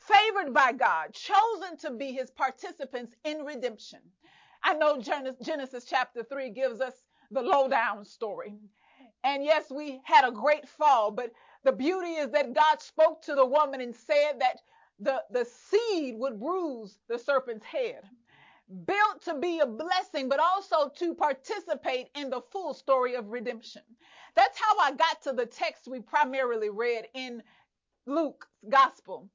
Favored 0.00 0.54
by 0.54 0.72
God, 0.72 1.12
chosen 1.14 1.76
to 1.78 1.90
be 1.92 2.12
his 2.12 2.30
participants 2.30 3.14
in 3.24 3.44
redemption. 3.44 4.00
I 4.62 4.74
know 4.74 5.00
Genesis 5.00 5.84
chapter 5.84 6.22
3 6.22 6.50
gives 6.50 6.80
us 6.80 6.94
the 7.30 7.42
lowdown 7.42 8.04
story. 8.04 8.54
And 9.24 9.44
yes, 9.44 9.70
we 9.70 10.00
had 10.04 10.26
a 10.26 10.32
great 10.32 10.68
fall, 10.68 11.10
but 11.10 11.32
the 11.64 11.72
beauty 11.72 12.12
is 12.14 12.30
that 12.30 12.54
God 12.54 12.80
spoke 12.80 13.22
to 13.22 13.34
the 13.34 13.44
woman 13.46 13.80
and 13.80 13.94
said 13.94 14.34
that 14.40 14.60
the, 15.00 15.22
the 15.30 15.44
seed 15.44 16.16
would 16.18 16.40
bruise 16.40 16.98
the 17.08 17.18
serpent's 17.18 17.64
head. 17.64 18.02
Built 18.86 19.22
to 19.24 19.34
be 19.34 19.60
a 19.60 19.66
blessing, 19.66 20.28
but 20.28 20.40
also 20.40 20.90
to 20.96 21.14
participate 21.14 22.08
in 22.14 22.30
the 22.30 22.42
full 22.52 22.74
story 22.74 23.14
of 23.14 23.28
redemption. 23.28 23.82
That's 24.36 24.58
how 24.58 24.78
I 24.78 24.92
got 24.92 25.22
to 25.22 25.32
the 25.32 25.46
text 25.46 25.88
we 25.88 26.00
primarily 26.00 26.70
read 26.70 27.06
in 27.14 27.42
Luke's 28.06 28.46
gospel. 28.68 29.28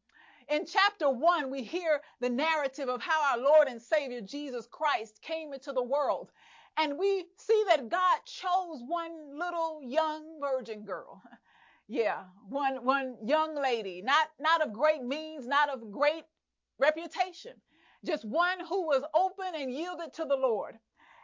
In 0.50 0.66
chapter 0.66 1.10
one, 1.10 1.50
we 1.50 1.64
hear 1.64 2.02
the 2.20 2.30
narrative 2.30 2.90
of 2.90 3.02
how 3.02 3.22
our 3.32 3.44
Lord 3.44 3.68
and 3.68 3.82
Savior 3.82 4.22
Jesus 4.22 4.68
Christ 4.70 5.22
came 5.22 5.54
into 5.54 5.72
the 5.72 5.84
world. 5.84 6.32
And 6.78 6.98
we 6.98 7.26
see 7.38 7.64
that 7.68 7.90
God 7.90 8.20
chose 8.26 8.82
one 8.88 9.38
little 9.38 9.82
young 9.84 10.40
virgin 10.42 10.84
girl. 10.84 11.22
Yeah, 11.90 12.24
one, 12.48 12.86
one 12.86 13.18
young 13.26 13.62
lady, 13.62 14.02
not, 14.02 14.30
not 14.40 14.66
of 14.66 14.72
great 14.72 15.04
means, 15.04 15.46
not 15.46 15.68
of 15.70 15.92
great 15.92 16.24
reputation, 16.80 17.52
just 18.06 18.24
one 18.24 18.58
who 18.68 18.88
was 18.88 19.04
open 19.14 19.54
and 19.54 19.72
yielded 19.72 20.14
to 20.14 20.24
the 20.24 20.36
Lord. 20.36 20.76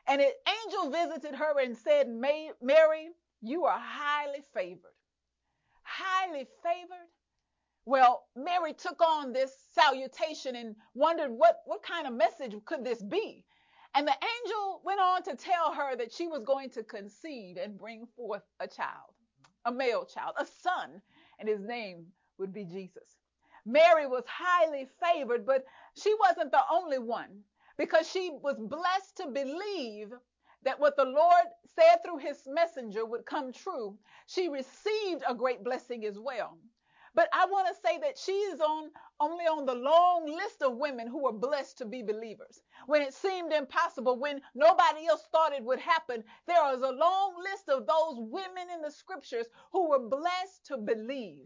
And 0.06 0.22
an 0.22 0.32
angel 0.48 0.92
visited 0.92 1.34
her 1.36 1.60
and 1.60 1.78
said, 1.78 2.10
Mary, 2.10 3.10
you 3.42 3.66
are 3.66 3.80
highly 3.80 4.42
favored. 4.54 4.94
Highly 5.84 6.46
favored. 6.62 7.08
Well, 7.90 8.28
Mary 8.36 8.74
took 8.74 9.02
on 9.02 9.34
this 9.34 9.52
salutation 9.74 10.56
and 10.56 10.76
wondered 10.94 11.32
what, 11.32 11.62
what 11.66 11.82
kind 11.82 12.06
of 12.06 12.14
message 12.14 12.54
could 12.66 12.86
this 12.86 13.02
be? 13.02 13.44
And 13.96 14.08
the 14.08 14.14
angel 14.14 14.82
went 14.86 15.00
on 15.00 15.24
to 15.24 15.36
tell 15.36 15.74
her 15.74 15.96
that 15.96 16.14
she 16.14 16.28
was 16.28 16.44
going 16.44 16.70
to 16.70 16.84
conceive 16.84 17.58
and 17.58 17.80
bring 17.80 18.06
forth 18.16 18.44
a 18.60 18.68
child, 18.68 19.16
a 19.66 19.72
male 19.72 20.06
child, 20.06 20.36
a 20.38 20.46
son, 20.46 21.02
and 21.40 21.50
his 21.50 21.62
name 21.62 22.06
would 22.38 22.54
be 22.54 22.64
Jesus. 22.64 23.18
Mary 23.66 24.06
was 24.06 24.24
highly 24.28 24.88
favored, 25.04 25.44
but 25.44 25.66
she 25.96 26.14
wasn't 26.20 26.52
the 26.52 26.62
only 26.72 27.00
one 27.00 27.40
because 27.76 28.08
she 28.08 28.30
was 28.44 28.58
blessed 28.60 29.18
to 29.18 29.26
believe 29.30 30.10
that 30.62 30.80
what 30.80 30.96
the 30.96 31.06
Lord 31.06 31.46
said 31.76 32.04
through 32.06 32.20
his 32.20 32.44
messenger 32.46 33.04
would 33.04 33.26
come 33.26 33.52
true, 33.52 33.98
she 34.28 34.48
received 34.48 35.24
a 35.28 35.34
great 35.34 35.64
blessing 35.64 36.06
as 36.06 36.20
well. 36.20 36.60
But 37.16 37.30
I 37.34 37.46
want 37.48 37.68
to 37.70 37.76
say 37.88 38.00
that 38.00 38.18
she 38.18 38.34
is 38.34 38.62
on 38.62 38.92
only 39.22 39.46
on 39.46 39.66
the 39.66 39.76
long 39.76 40.28
list 40.28 40.62
of 40.62 40.78
women 40.78 41.08
who 41.08 41.24
were 41.24 41.34
blessed 41.34 41.80
to 41.80 41.86
be 41.86 42.04
believers. 42.04 42.62
When 42.88 43.02
it 43.02 43.14
seemed 43.14 43.54
impossible, 43.54 44.20
when 44.20 44.42
nobody 44.56 45.08
else 45.08 45.28
thought 45.32 45.54
it 45.54 45.64
would 45.64 45.80
happen, 45.80 46.24
there 46.48 46.74
is 46.76 46.82
a 46.82 46.92
long 46.92 47.36
list 47.44 47.70
of 47.70 47.88
those 47.88 48.16
women 48.18 48.70
in 48.74 48.82
the 48.82 48.92
scriptures 48.92 49.48
who 49.72 49.90
were 49.90 50.00
blessed 50.10 50.66
to 50.68 50.78
believe. 50.78 51.46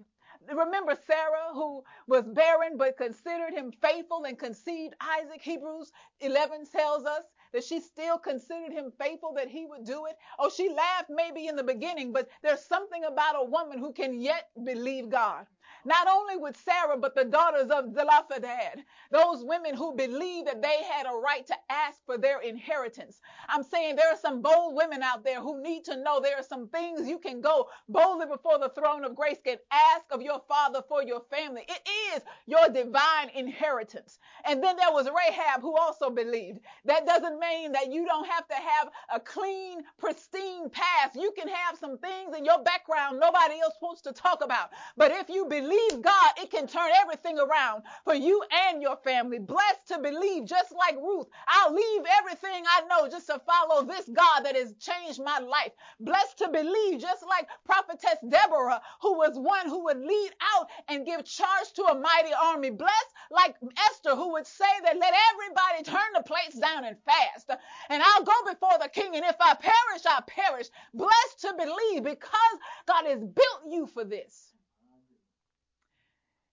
Remember 0.53 0.97
Sarah, 1.07 1.49
who 1.53 1.83
was 2.07 2.23
barren 2.27 2.77
but 2.77 2.97
considered 2.97 3.53
him 3.53 3.71
faithful 3.81 4.25
and 4.25 4.39
conceived 4.39 4.95
Isaac. 5.01 5.41
Hebrews 5.41 5.91
11 6.21 6.67
tells 6.67 7.05
us 7.05 7.23
that 7.53 7.63
she 7.63 7.79
still 7.81 8.17
considered 8.17 8.73
him 8.73 8.91
faithful, 8.99 9.33
that 9.35 9.49
he 9.49 9.65
would 9.65 9.85
do 9.85 10.05
it. 10.07 10.17
Oh, 10.39 10.49
she 10.49 10.69
laughed 10.69 11.09
maybe 11.09 11.47
in 11.47 11.55
the 11.55 11.63
beginning, 11.63 12.13
but 12.13 12.29
there's 12.43 12.65
something 12.65 13.03
about 13.05 13.35
a 13.37 13.45
woman 13.45 13.79
who 13.79 13.93
can 13.93 14.21
yet 14.21 14.49
believe 14.65 15.09
God 15.09 15.45
not 15.85 16.07
only 16.07 16.37
with 16.37 16.57
Sarah, 16.57 16.97
but 16.97 17.15
the 17.15 17.25
daughters 17.25 17.69
of 17.69 17.93
Zelophehad, 17.93 18.83
those 19.11 19.43
women 19.43 19.75
who 19.75 19.95
believed 19.95 20.47
that 20.47 20.61
they 20.61 20.83
had 20.83 21.05
a 21.05 21.15
right 21.15 21.45
to 21.47 21.55
ask 21.69 21.99
for 22.05 22.17
their 22.17 22.41
inheritance. 22.41 23.21
I'm 23.49 23.63
saying 23.63 23.95
there 23.95 24.11
are 24.11 24.17
some 24.17 24.41
bold 24.41 24.75
women 24.75 25.03
out 25.03 25.23
there 25.23 25.41
who 25.41 25.61
need 25.61 25.83
to 25.85 26.01
know 26.01 26.19
there 26.19 26.37
are 26.37 26.43
some 26.43 26.67
things 26.69 27.07
you 27.07 27.19
can 27.19 27.41
go 27.41 27.67
boldly 27.89 28.27
before 28.27 28.59
the 28.59 28.69
throne 28.69 29.03
of 29.03 29.15
grace, 29.15 29.37
and 29.45 29.59
ask 29.71 30.05
of 30.11 30.21
your 30.21 30.41
father 30.47 30.81
for 30.87 31.03
your 31.03 31.21
family. 31.29 31.65
It 31.67 31.89
is 32.15 32.23
your 32.47 32.69
divine 32.69 33.29
inheritance. 33.35 34.19
And 34.45 34.63
then 34.63 34.77
there 34.77 34.91
was 34.91 35.07
Rahab 35.09 35.61
who 35.61 35.75
also 35.77 36.09
believed. 36.09 36.59
That 36.85 37.05
doesn't 37.05 37.39
mean 37.39 37.71
that 37.73 37.91
you 37.91 38.05
don't 38.05 38.27
have 38.27 38.47
to 38.47 38.55
have 38.55 38.89
a 39.13 39.19
clean, 39.19 39.81
pristine 39.97 40.69
past. 40.69 41.15
You 41.15 41.33
can 41.37 41.47
have 41.47 41.77
some 41.77 41.97
things 41.97 42.35
in 42.37 42.45
your 42.45 42.63
background 42.63 43.19
nobody 43.19 43.59
else 43.61 43.75
wants 43.81 44.01
to 44.03 44.13
talk 44.13 44.43
about. 44.43 44.71
But 44.97 45.11
if 45.11 45.29
you 45.29 45.45
believe 45.45 45.72
believe 45.73 46.01
God, 46.03 46.31
it 46.37 46.51
can 46.51 46.67
turn 46.67 46.91
everything 47.01 47.39
around 47.39 47.83
for 48.03 48.13
you 48.13 48.43
and 48.69 48.81
your 48.81 48.97
family. 48.97 49.39
Blessed 49.39 49.87
to 49.89 49.99
believe, 49.99 50.45
just 50.45 50.71
like 50.71 50.97
Ruth. 50.97 51.27
I'll 51.47 51.73
leave 51.73 52.01
everything 52.19 52.63
I 52.67 52.81
know 52.87 53.09
just 53.09 53.27
to 53.27 53.41
follow 53.45 53.83
this 53.83 54.09
God 54.13 54.41
that 54.43 54.55
has 54.55 54.73
changed 54.79 55.21
my 55.23 55.39
life. 55.39 55.71
Blessed 55.99 56.37
to 56.39 56.49
believe, 56.49 56.99
just 56.99 57.25
like 57.27 57.47
prophetess 57.65 58.17
Deborah, 58.29 58.81
who 59.01 59.17
was 59.17 59.33
one 59.35 59.67
who 59.67 59.83
would 59.85 59.99
lead 59.99 60.31
out 60.55 60.67
and 60.89 61.05
give 61.05 61.25
charge 61.25 61.73
to 61.75 61.83
a 61.83 61.99
mighty 61.99 62.33
army. 62.41 62.69
Blessed 62.69 63.13
like 63.31 63.55
Esther, 63.91 64.15
who 64.15 64.33
would 64.33 64.47
say 64.47 64.65
that 64.83 64.97
let 64.97 65.13
everybody 65.33 65.83
turn 65.83 66.13
the 66.15 66.23
plates 66.23 66.59
down 66.59 66.85
and 66.85 66.97
fast. 67.05 67.49
And 67.89 68.03
I'll 68.03 68.23
go 68.23 68.33
before 68.51 68.77
the 68.81 68.89
king, 68.89 69.15
and 69.15 69.25
if 69.25 69.35
I 69.39 69.55
perish, 69.55 70.03
I 70.07 70.21
perish. 70.27 70.67
Blessed 70.93 71.41
to 71.41 71.53
believe 71.57 72.03
because 72.03 72.59
God 72.87 73.05
has 73.05 73.19
built 73.19 73.61
you 73.71 73.87
for 73.87 74.03
this. 74.03 74.52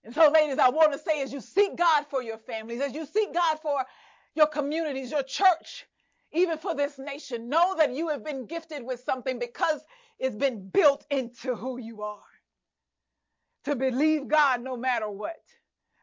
And 0.03 0.13
so, 0.15 0.29
ladies, 0.31 0.57
I 0.59 0.69
want 0.69 0.93
to 0.93 0.99
say 0.99 1.21
as 1.21 1.31
you 1.31 1.41
seek 1.41 1.77
God 1.77 2.05
for 2.09 2.23
your 2.23 2.37
families, 2.39 2.81
as 2.81 2.93
you 2.93 3.05
seek 3.05 3.33
God 3.33 3.59
for 3.61 3.85
your 4.35 4.47
communities, 4.47 5.11
your 5.11 5.23
church, 5.23 5.85
even 6.33 6.57
for 6.57 6.75
this 6.75 6.97
nation, 6.97 7.49
know 7.49 7.75
that 7.77 7.93
you 7.93 8.09
have 8.09 8.23
been 8.23 8.45
gifted 8.47 8.83
with 8.83 9.01
something 9.03 9.39
because 9.39 9.81
it's 10.19 10.35
been 10.35 10.69
built 10.69 11.05
into 11.11 11.55
who 11.55 11.77
you 11.77 12.01
are. 12.01 12.23
To 13.65 13.75
believe 13.75 14.27
God 14.27 14.63
no 14.63 14.75
matter 14.77 15.09
what, 15.09 15.39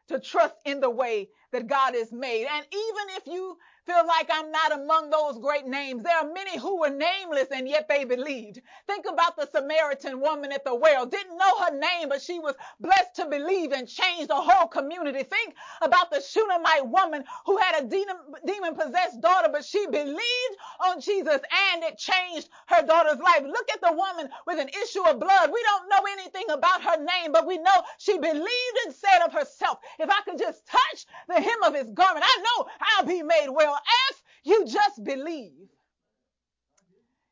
to 0.08 0.20
trust 0.20 0.56
in 0.64 0.80
the 0.80 0.90
way 0.90 1.30
that 1.52 1.66
God 1.66 1.94
has 1.94 2.12
made. 2.12 2.46
And 2.46 2.66
even 2.72 3.16
if 3.16 3.26
you 3.26 3.58
feel 3.88 4.06
like 4.06 4.28
I'm 4.30 4.52
not 4.52 4.72
among 4.72 5.08
those 5.08 5.38
great 5.38 5.66
names. 5.66 6.02
There 6.02 6.14
are 6.16 6.30
many 6.30 6.58
who 6.58 6.80
were 6.80 6.90
nameless 6.90 7.48
and 7.50 7.66
yet 7.66 7.88
they 7.88 8.04
believed. 8.04 8.60
Think 8.86 9.06
about 9.10 9.34
the 9.36 9.48
Samaritan 9.50 10.20
woman 10.20 10.52
at 10.52 10.64
the 10.64 10.74
well. 10.74 11.06
Didn't 11.06 11.38
know 11.38 11.58
her 11.64 11.78
name, 11.78 12.10
but 12.10 12.20
she 12.20 12.38
was 12.38 12.54
blessed 12.80 13.16
to 13.16 13.26
believe 13.26 13.72
and 13.72 13.88
change 13.88 14.28
the 14.28 14.34
whole 14.34 14.68
community. 14.68 15.22
Think 15.22 15.54
about 15.80 16.10
the 16.10 16.20
Shunammite 16.20 16.86
woman 16.86 17.24
who 17.46 17.56
had 17.56 17.82
a 17.82 17.88
demon 17.88 18.74
possessed 18.74 19.22
daughter, 19.22 19.48
but 19.50 19.64
she 19.64 19.86
believed 19.86 20.56
on 20.84 21.00
Jesus 21.00 21.40
and 21.72 21.82
it 21.82 21.96
changed 21.96 22.50
her 22.66 22.84
daughter's 22.84 23.18
life. 23.18 23.42
Look 23.42 23.68
at 23.72 23.80
the 23.80 23.92
woman 23.92 24.28
with 24.46 24.58
an 24.58 24.68
issue 24.68 25.02
of 25.04 25.18
blood. 25.18 25.50
We 25.50 25.62
don't 25.62 25.88
know 25.88 26.06
anything 26.12 26.50
about 26.50 26.82
her 26.82 27.02
name, 27.02 27.32
but 27.32 27.46
we 27.46 27.56
know 27.56 27.82
she 27.96 28.18
believed 28.18 28.78
and 28.84 28.94
said 28.94 29.24
of 29.24 29.32
herself, 29.32 29.78
if 29.98 30.10
I 30.10 30.20
could 30.26 30.38
just 30.38 30.66
touch 30.66 31.06
the 31.26 31.37
hem 31.40 31.62
of 31.64 31.74
his 31.74 31.90
garment, 31.90 32.24
I 32.26 32.42
know 32.42 32.66
I'll 32.80 33.06
be 33.06 33.22
made 33.22 33.48
well 33.50 33.78
if 34.10 34.22
you 34.44 34.66
just 34.66 35.02
believe. 35.04 35.68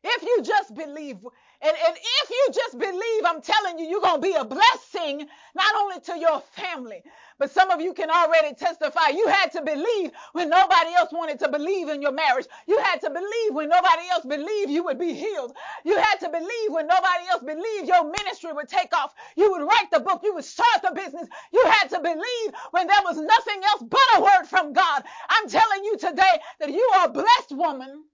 If 0.05 0.23
you 0.23 0.43
just 0.43 0.75
believe, 0.75 1.17
and, 1.63 1.77
and 1.87 1.97
if 1.97 2.31
you 2.31 2.49
just 2.55 2.79
believe, 2.79 3.23
I'm 3.27 3.43
telling 3.43 3.79
you, 3.79 3.87
you're 3.87 4.01
going 4.01 4.21
to 4.21 4.29
be 4.29 4.35
a 4.35 4.45
blessing 4.45 5.27
not 5.55 5.75
only 5.81 6.01
to 6.01 6.19
your 6.19 6.41
family, 6.53 7.03
but 7.39 7.51
some 7.51 7.71
of 7.71 7.81
you 7.81 7.95
can 7.95 8.11
already 8.11 8.55
testify. 8.55 9.09
You 9.11 9.29
had 9.29 9.53
to 9.53 9.63
believe 9.63 10.13
when 10.33 10.49
nobody 10.51 10.95
else 10.95 11.13
wanted 11.13 11.39
to 11.41 11.49
believe 11.49 11.89
in 11.89 12.03
your 12.03 12.13
marriage. 12.13 12.47
You 12.67 12.79
had 12.79 13.01
to 13.03 13.11
believe 13.11 13.55
when 13.55 13.69
nobody 13.69 14.03
else 14.11 14.25
believed 14.25 14.71
you 14.71 14.85
would 14.85 14.99
be 14.99 15.15
healed. 15.15 15.55
You 15.85 15.97
had 15.97 16.17
to 16.21 16.29
believe 16.31 16.71
when 16.71 16.87
nobody 16.87 17.29
else 17.31 17.43
believed 17.43 17.89
your 17.89 18.05
ministry 18.11 18.53
would 18.53 18.69
take 18.69 18.95
off. 18.97 19.15
You 19.37 19.51
would 19.53 19.63
write 19.63 19.91
the 19.93 20.01
book. 20.01 20.21
You 20.25 20.35
would 20.35 20.45
start 20.45 20.83
the 20.83 20.93
business. 20.95 21.29
You 21.53 21.65
had 21.67 21.89
to 21.91 22.01
believe 22.01 22.55
when 22.73 22.87
there 22.87 23.03
was 23.05 23.19
nothing 23.19 23.63
else 23.65 23.83
but 23.89 24.01
a 24.17 24.23
word 24.23 24.47
from 24.49 24.73
God. 24.73 25.05
I'm 25.29 25.49
telling 25.49 25.85
you 25.85 25.99
today 25.99 26.41
that 26.61 26.71
you 26.71 26.91
are 26.97 27.07
a 27.07 27.11
blessed 27.13 27.53
woman 27.53 28.05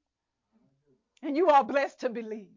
and 1.22 1.36
you 1.36 1.48
are 1.48 1.64
blessed 1.64 2.00
to 2.00 2.10
believe. 2.10 2.48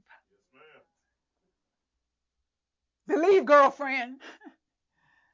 Believe, 3.08 3.46
girlfriend. 3.46 4.22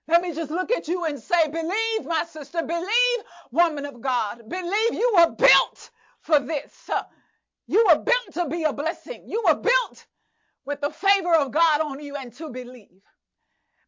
Let 0.07 0.21
me 0.21 0.33
just 0.33 0.51
look 0.51 0.71
at 0.71 0.87
you 0.87 1.05
and 1.05 1.19
say, 1.19 1.47
believe, 1.47 2.05
my 2.05 2.25
sister, 2.29 2.61
believe, 2.63 3.23
woman 3.51 3.85
of 3.85 4.01
God. 4.01 4.43
Believe 4.49 4.93
you 4.93 5.13
were 5.17 5.31
built 5.31 5.91
for 6.21 6.39
this. 6.39 6.89
You 7.67 7.85
were 7.87 7.99
built 7.99 8.33
to 8.33 8.49
be 8.49 8.63
a 8.63 8.73
blessing. 8.73 9.23
You 9.27 9.43
were 9.47 9.55
built 9.55 10.05
with 10.65 10.81
the 10.81 10.89
favor 10.89 11.33
of 11.35 11.51
God 11.51 11.81
on 11.81 11.99
you 11.99 12.15
and 12.15 12.33
to 12.33 12.49
believe. 12.49 13.01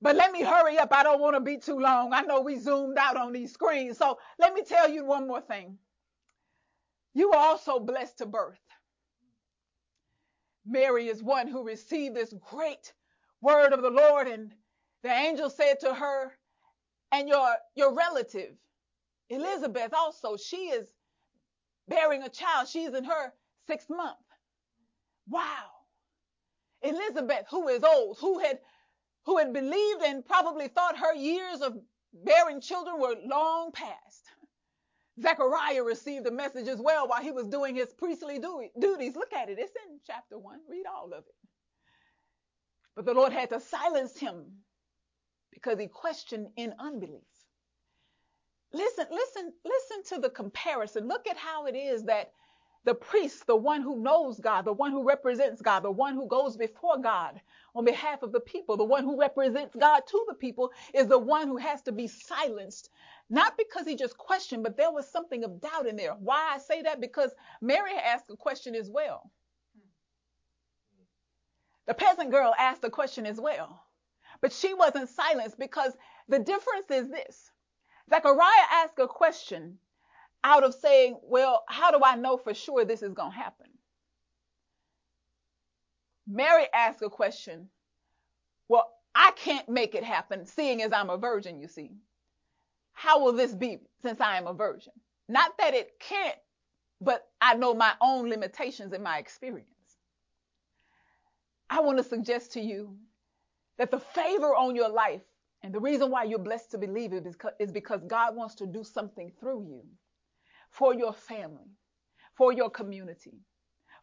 But 0.02 0.16
let 0.16 0.32
me 0.32 0.44
hurry 0.44 0.78
up. 0.78 0.90
I 0.92 1.04
don't 1.04 1.22
want 1.22 1.36
to 1.36 1.42
be 1.42 1.58
too 1.58 1.80
long. 1.80 2.14
I 2.14 2.22
know 2.22 2.42
we 2.42 2.58
zoomed 2.58 2.98
out 2.98 3.18
on 3.18 3.34
these 3.34 3.54
screens. 3.54 3.98
So 3.98 4.18
let 4.40 4.54
me 4.54 4.64
tell 4.64 4.90
you 4.90 5.06
one 5.06 5.28
more 5.28 5.42
thing. 5.42 5.78
You 7.14 7.30
were 7.30 7.38
also 7.38 7.80
blessed 7.80 8.20
to 8.20 8.26
birth. 8.26 8.60
Mary 10.66 11.08
is 11.08 11.22
one 11.22 11.48
who 11.48 11.64
received 11.64 12.16
this 12.16 12.34
great 12.50 12.94
word 13.44 13.74
of 13.74 13.82
the 13.82 13.92
Lord 13.92 14.28
and 14.28 14.52
the 15.04 15.12
angel 15.12 15.50
said 15.50 15.82
to 15.82 15.94
her, 15.94 16.32
and 17.12 17.28
your, 17.28 17.56
your 17.76 17.94
relative, 17.94 18.54
Elizabeth 19.30 19.94
also, 19.94 20.38
she 20.38 20.70
is 20.70 20.88
bearing 21.88 22.24
a 22.24 22.30
child. 22.30 22.68
She's 22.70 22.94
in 22.94 23.04
her 23.04 23.34
sixth 23.68 23.90
month. 23.90 24.18
Wow. 25.30 25.44
Elizabeth, 26.82 27.46
who 27.50 27.68
is 27.68 27.84
old, 27.84 28.18
who 28.20 28.40
had, 28.40 28.60
who 29.26 29.38
had 29.38 29.54
believed 29.54 30.02
and 30.04 30.26
probably 30.26 30.70
thought 30.70 30.98
her 30.98 31.14
years 31.16 31.62
of 31.62 31.78
bearing 32.14 32.62
children 32.62 33.00
were 33.00 33.16
long 33.26 33.72
past. 33.74 34.24
Zechariah 35.22 35.84
received 35.84 36.28
a 36.28 36.32
message 36.32 36.68
as 36.68 36.80
well 36.80 37.08
while 37.08 37.22
he 37.22 37.32
was 37.32 37.48
doing 37.48 37.76
his 37.76 37.94
priestly 37.94 38.40
duties. 38.40 39.16
Look 39.16 39.34
at 39.34 39.50
it. 39.50 39.60
It's 39.60 39.74
in 39.88 40.00
chapter 40.08 40.40
one. 40.40 40.60
Read 40.70 40.86
all 40.92 41.14
of 41.14 41.24
it. 41.26 41.36
But 42.96 43.06
the 43.06 43.14
Lord 43.14 43.34
had 43.34 43.50
to 43.50 43.60
silence 43.60 44.18
him 44.20 44.46
because 45.52 45.80
he 45.80 45.88
questioned 45.88 46.48
in 46.58 46.74
unbelief. 46.80 47.24
Listen, 48.74 49.08
listen, 49.12 49.54
listen 49.66 50.16
to 50.16 50.22
the 50.22 50.30
comparison. 50.30 51.08
Look 51.08 51.28
at 51.28 51.38
how 51.38 51.66
it 51.66 51.76
is 51.76 52.04
that 52.06 52.32
the 52.86 52.96
priest, 52.96 53.48
the 53.48 53.56
one 53.56 53.82
who 53.82 54.02
knows 54.02 54.40
God, 54.40 54.66
the 54.66 54.74
one 54.74 54.92
who 54.92 55.04
represents 55.08 55.62
God, 55.62 55.82
the 55.82 55.92
one 55.92 56.16
who 56.16 56.28
goes 56.28 56.58
before 56.58 56.98
God 57.00 57.42
on 57.76 57.86
behalf 57.86 58.24
of 58.24 58.32
the 58.32 58.40
people, 58.40 58.78
the 58.78 58.84
one 58.84 59.04
who 59.04 59.20
represents 59.20 59.76
God 59.76 60.02
to 60.08 60.26
the 60.28 60.36
people 60.36 60.72
is 60.94 61.08
the 61.08 61.20
one 61.20 61.48
who 61.48 61.58
has 61.58 61.82
to 61.84 61.92
be 61.92 62.08
silenced. 62.08 62.90
Not 63.30 63.58
because 63.58 63.88
he 63.88 63.96
just 63.96 64.18
questioned, 64.18 64.64
but 64.64 64.78
there 64.78 64.92
was 64.92 65.08
something 65.10 65.44
of 65.44 65.62
doubt 65.62 65.88
in 65.88 65.96
there. 65.96 66.14
Why 66.14 66.54
I 66.56 66.60
say 66.60 66.82
that? 66.84 67.02
Because 67.02 67.32
Mary 67.62 67.94
asked 67.96 68.30
a 68.32 68.36
question 68.36 68.76
as 68.76 68.90
well. 68.90 69.32
The 71.88 71.94
peasant 71.94 72.32
girl 72.32 72.54
asked 72.58 72.84
a 72.84 72.90
question 72.90 73.26
as 73.26 73.40
well. 73.40 73.84
But 74.42 74.54
she 74.54 74.74
wasn't 74.74 75.10
silenced 75.10 75.58
because 75.58 75.94
the 76.28 76.40
difference 76.40 76.90
is 76.90 77.10
this. 77.10 77.52
Zechariah 78.10 78.68
asked 78.72 79.00
a 79.00 79.08
question 79.08 79.78
out 80.44 80.64
of 80.64 80.74
saying, 80.74 81.20
well, 81.24 81.64
how 81.68 81.92
do 81.92 82.04
I 82.04 82.16
know 82.16 82.38
for 82.38 82.54
sure 82.54 82.84
this 82.84 83.02
is 83.02 83.14
going 83.14 83.32
to 83.32 83.38
happen? 83.38 83.68
Mary 86.28 86.66
asked 86.74 87.02
a 87.02 87.10
question. 87.10 87.70
Well, 88.68 88.90
I 89.16 89.32
can't 89.32 89.70
make 89.70 89.96
it 89.96 90.04
happen, 90.04 90.46
seeing 90.46 90.82
as 90.82 90.92
I'm 90.92 91.10
a 91.10 91.18
virgin, 91.18 91.60
you 91.60 91.68
see. 91.68 91.92
How 92.94 93.24
will 93.24 93.34
this 93.34 93.54
be 93.54 93.80
since 94.02 94.20
I 94.20 94.38
am 94.38 94.48
a 94.48 94.54
virgin? 94.54 94.94
Not 95.30 95.58
that 95.58 95.74
it 95.74 96.00
can't 96.00 96.38
but 97.04 97.28
I 97.42 97.56
know 97.56 97.74
my 97.74 97.94
own 98.02 98.30
limitations 98.30 98.94
and 98.94 99.04
my 99.04 99.18
experience. 99.18 99.73
I 101.74 101.80
want 101.80 101.98
to 101.98 102.04
suggest 102.04 102.54
to 102.54 102.62
you 102.62 102.96
that 103.80 103.90
the 103.90 104.00
favor 104.00 104.56
on 104.56 104.76
your 104.76 104.90
life 104.90 105.24
and 105.64 105.74
the 105.74 105.80
reason 105.80 106.12
why 106.12 106.24
you're 106.24 106.38
blessed 106.38 106.70
to 106.72 106.78
believe 106.78 107.14
it 107.14 107.26
is 107.60 107.72
because 107.72 108.04
God 108.06 108.36
wants 108.36 108.54
to 108.56 108.68
do 108.68 108.84
something 108.84 109.32
through 109.40 109.66
you 109.68 109.82
for 110.70 110.94
your 110.94 111.14
family, 111.14 111.72
for 112.36 112.54
your 112.54 112.70
community, 112.70 113.40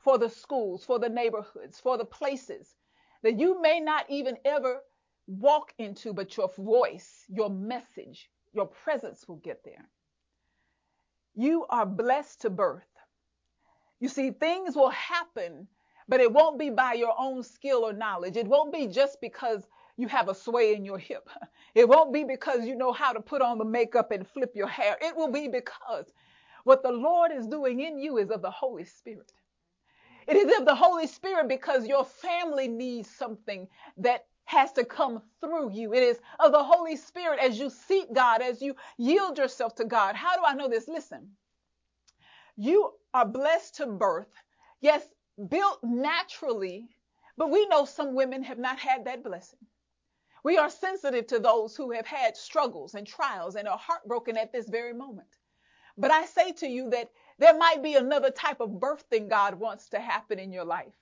for 0.01 0.19
the 0.19 0.29
schools, 0.29 0.85
for 0.85 0.99
the 0.99 1.09
neighborhoods, 1.09 1.79
for 1.79 1.97
the 1.97 2.05
places 2.05 2.75
that 3.23 3.39
you 3.39 3.63
may 3.63 3.79
not 3.79 4.05
even 4.09 4.37
ever 4.45 4.81
walk 5.29 5.73
into, 5.79 6.13
but 6.13 6.37
your 6.37 6.51
voice, 6.59 7.25
your 7.29 7.51
message, 7.51 8.29
your 8.53 8.67
presence 8.67 9.29
will 9.29 9.37
get 9.37 9.63
there. 9.65 9.89
You 11.37 11.67
are 11.71 11.87
blessed 11.87 12.41
to 12.41 12.51
birth. 12.51 12.83
You 14.01 14.09
see, 14.09 14.33
things 14.33 14.75
will 14.75 14.91
happen, 14.91 15.69
but 16.11 16.21
it 16.21 16.33
won't 16.33 16.59
be 16.61 16.71
by 16.71 16.95
your 16.95 17.15
own 17.19 17.45
skill 17.45 17.85
or 17.87 17.95
knowledge. 17.95 18.37
It 18.37 18.49
won't 18.49 18.75
be 18.75 18.89
just 18.89 19.23
because 19.23 19.69
you 19.99 20.09
have 20.09 20.29
a 20.29 20.37
sway 20.37 20.75
in 20.75 20.85
your 20.87 20.99
hip. 20.99 21.31
It 21.77 21.89
won't 21.89 22.13
be 22.13 22.25
because 22.25 22.67
you 22.67 22.77
know 22.77 22.93
how 22.93 23.15
to 23.15 23.21
put 23.21 23.43
on 23.43 23.59
the 23.59 23.67
makeup 23.67 24.13
and 24.13 24.29
flip 24.29 24.53
your 24.57 24.69
hair. 24.69 24.99
It 25.03 25.17
will 25.17 25.33
be 25.33 25.49
because 25.49 26.13
what 26.65 26.83
the 26.83 26.93
Lord 26.93 27.33
is 27.33 27.47
doing 27.49 27.81
in 27.81 27.99
you 28.01 28.19
is 28.19 28.31
of 28.31 28.43
the 28.43 28.51
Holy 28.51 28.85
Spirit. 28.85 29.33
It 30.29 30.37
is 30.37 30.59
of 30.59 30.67
the 30.67 30.75
Holy 30.77 31.07
Spirit 31.07 31.49
because 31.49 31.87
your 31.87 32.05
family 32.05 32.69
needs 32.69 33.11
something 33.11 33.69
that 33.99 34.27
has 34.47 34.73
to 34.75 34.85
come 34.85 35.23
through 35.41 35.73
you. 35.73 35.95
It 35.95 36.03
is 36.03 36.21
of 36.41 36.53
the 36.53 36.65
Holy 36.65 36.97
Spirit 36.97 37.41
as 37.41 37.59
you 37.59 37.71
seek 37.71 38.13
God, 38.15 38.43
as 38.43 38.63
you 38.63 38.77
yield 38.99 39.39
yourself 39.39 39.77
to 39.77 39.87
God. 39.87 40.17
How 40.17 40.37
do 40.37 40.43
I 40.47 40.55
know 40.55 40.69
this? 40.69 40.89
Listen, 40.89 41.31
you 42.57 42.93
are 43.15 43.27
blessed 43.27 43.77
to 43.77 43.87
birth, 43.87 44.33
yes, 44.81 45.07
built 45.49 45.83
naturally, 45.83 46.89
but 47.37 47.51
we 47.51 47.67
know 47.67 47.85
some 47.85 48.15
women 48.15 48.43
have 48.43 48.59
not 48.59 48.79
had 48.79 49.05
that 49.05 49.23
blessing. 49.23 49.59
We 50.43 50.59
are 50.59 50.71
sensitive 50.71 51.27
to 51.29 51.39
those 51.39 51.77
who 51.77 51.91
have 51.93 52.07
had 52.07 52.37
struggles 52.37 52.95
and 52.95 53.07
trials 53.07 53.57
and 53.57 53.69
are 53.69 53.79
heartbroken 53.79 54.37
at 54.37 54.53
this 54.53 54.69
very 54.69 54.95
moment. 54.95 55.29
But 55.99 56.11
I 56.11 56.25
say 56.25 56.53
to 56.53 56.67
you 56.67 56.91
that 56.91 57.11
there 57.39 57.57
might 57.57 57.83
be 57.83 57.95
another 57.95 58.31
type 58.31 58.61
of 58.61 58.71
birthing 58.71 59.29
God 59.29 59.55
wants 59.55 59.89
to 59.91 60.01
happen 60.01 60.39
in 60.39 60.53
your 60.53 60.65
life. 60.65 60.95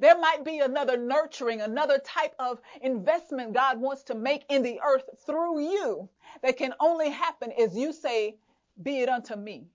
There 0.00 0.18
might 0.18 0.44
be 0.44 0.58
another 0.60 0.96
nurturing, 0.96 1.60
another 1.60 1.98
type 1.98 2.34
of 2.38 2.60
investment 2.82 3.54
God 3.54 3.80
wants 3.80 4.02
to 4.04 4.14
make 4.14 4.44
in 4.50 4.62
the 4.62 4.80
earth 4.80 5.08
through 5.24 5.60
you 5.60 6.08
that 6.42 6.56
can 6.56 6.74
only 6.80 7.10
happen 7.10 7.52
as 7.52 7.76
you 7.76 7.92
say, 7.92 8.36
Be 8.82 9.00
it 9.00 9.08
unto 9.08 9.36
me, 9.36 9.68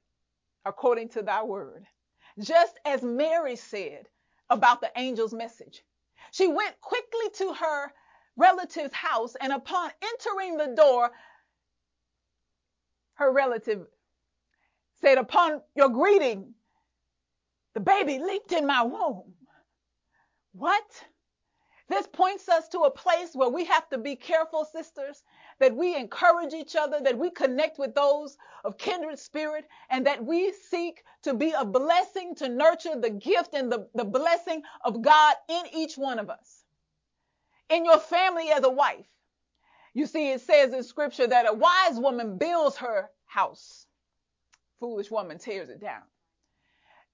according 0.65 1.09
to 1.09 1.23
thy 1.23 1.43
word. 1.43 1.87
Just 2.39 2.79
as 2.85 3.03
Mary 3.03 3.55
said 3.55 4.07
about 4.49 4.81
the 4.81 4.95
angel's 4.97 5.33
message. 5.33 5.83
She 6.31 6.47
went 6.47 6.79
quickly 6.81 7.29
to 7.35 7.53
her 7.53 7.91
relative's 8.37 8.93
house, 8.93 9.35
and 9.39 9.51
upon 9.51 9.91
entering 10.01 10.57
the 10.57 10.75
door, 10.75 11.11
her 13.15 13.31
relative 13.31 13.87
said, 15.01 15.17
Upon 15.17 15.61
your 15.75 15.89
greeting, 15.89 16.53
the 17.73 17.79
baby 17.79 18.19
leaped 18.19 18.51
in 18.51 18.65
my 18.65 18.83
womb. 18.83 19.33
What? 20.53 21.05
This 21.87 22.07
points 22.07 22.47
us 22.47 22.69
to 22.69 22.79
a 22.81 22.91
place 22.91 23.33
where 23.33 23.49
we 23.49 23.65
have 23.65 23.87
to 23.89 23.97
be 23.97 24.15
careful, 24.15 24.65
sisters, 24.65 25.23
that 25.61 25.75
we 25.75 25.95
encourage 25.95 26.53
each 26.53 26.75
other, 26.75 26.99
that 27.01 27.17
we 27.17 27.29
connect 27.31 27.79
with 27.79 27.95
those 27.95 28.37
of 28.65 28.77
kindred 28.77 29.19
spirit, 29.19 29.65
and 29.89 30.05
that 30.07 30.23
we 30.25 30.51
seek 30.51 31.03
to 31.23 31.33
be 31.33 31.53
a 31.57 31.63
blessing 31.63 32.35
to 32.35 32.49
nurture 32.49 32.99
the 32.99 33.11
gift 33.11 33.53
and 33.53 33.71
the, 33.71 33.87
the 33.95 34.03
blessing 34.03 34.63
of 34.83 35.01
God 35.01 35.35
in 35.47 35.63
each 35.73 35.97
one 35.97 36.19
of 36.19 36.29
us. 36.29 36.65
In 37.69 37.85
your 37.85 37.99
family 37.99 38.51
as 38.51 38.63
a 38.65 38.69
wife, 38.69 39.05
you 39.93 40.05
see, 40.05 40.31
it 40.31 40.41
says 40.41 40.73
in 40.73 40.83
scripture 40.83 41.27
that 41.27 41.49
a 41.49 41.53
wise 41.53 41.99
woman 41.99 42.37
builds 42.37 42.77
her 42.77 43.09
house, 43.25 43.85
foolish 44.79 45.11
woman 45.11 45.37
tears 45.37 45.69
it 45.69 45.79
down 45.79 46.01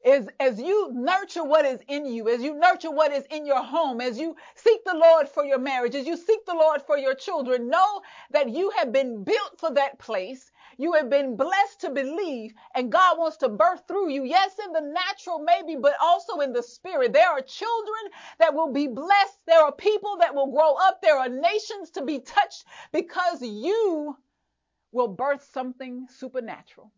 is 0.05 0.27
as 0.39 0.59
you 0.59 0.91
nurture 0.93 1.43
what 1.43 1.65
is 1.65 1.79
in 1.87 2.05
you, 2.05 2.29
as 2.29 2.41
you 2.41 2.55
nurture 2.55 2.91
what 2.91 3.11
is 3.11 3.25
in 3.31 3.45
your 3.45 3.63
home, 3.63 4.01
as 4.01 4.19
you 4.19 4.35
seek 4.55 4.83
the 4.85 4.95
Lord 4.95 5.27
for 5.27 5.43
your 5.45 5.59
marriage, 5.59 5.95
as 5.95 6.07
you 6.07 6.15
seek 6.15 6.45
the 6.45 6.53
Lord 6.53 6.81
for 6.81 6.97
your 6.97 7.15
children, 7.15 7.69
know 7.69 8.01
that 8.31 8.49
you 8.49 8.71
have 8.77 8.91
been 8.91 9.23
built 9.23 9.59
for 9.59 9.73
that 9.73 9.99
place. 9.99 10.51
You 10.77 10.93
have 10.93 11.09
been 11.09 11.35
blessed 11.35 11.81
to 11.81 11.89
believe, 11.89 12.53
and 12.75 12.91
God 12.91 13.17
wants 13.17 13.37
to 13.37 13.49
birth 13.49 13.81
through 13.87 14.11
you. 14.11 14.23
Yes, 14.23 14.55
in 14.65 14.73
the 14.73 14.81
natural, 14.81 15.39
maybe, 15.39 15.75
but 15.75 15.95
also 16.01 16.39
in 16.41 16.53
the 16.53 16.63
spirit. 16.63 17.13
There 17.13 17.29
are 17.29 17.41
children 17.41 18.11
that 18.39 18.53
will 18.53 18.71
be 18.71 18.87
blessed. 18.87 19.39
There 19.47 19.61
are 19.61 19.71
people 19.71 20.17
that 20.19 20.35
will 20.35 20.51
grow 20.51 20.75
up. 20.75 21.01
There 21.01 21.17
are 21.17 21.29
nations 21.29 21.91
to 21.91 22.03
be 22.03 22.19
touched 22.19 22.65
because 22.93 23.41
you 23.41 24.15
will 24.91 25.09
birth 25.09 25.49
something 25.51 26.07
supernatural. 26.09 26.91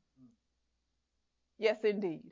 Yes, 1.57 1.77
indeed 1.83 2.23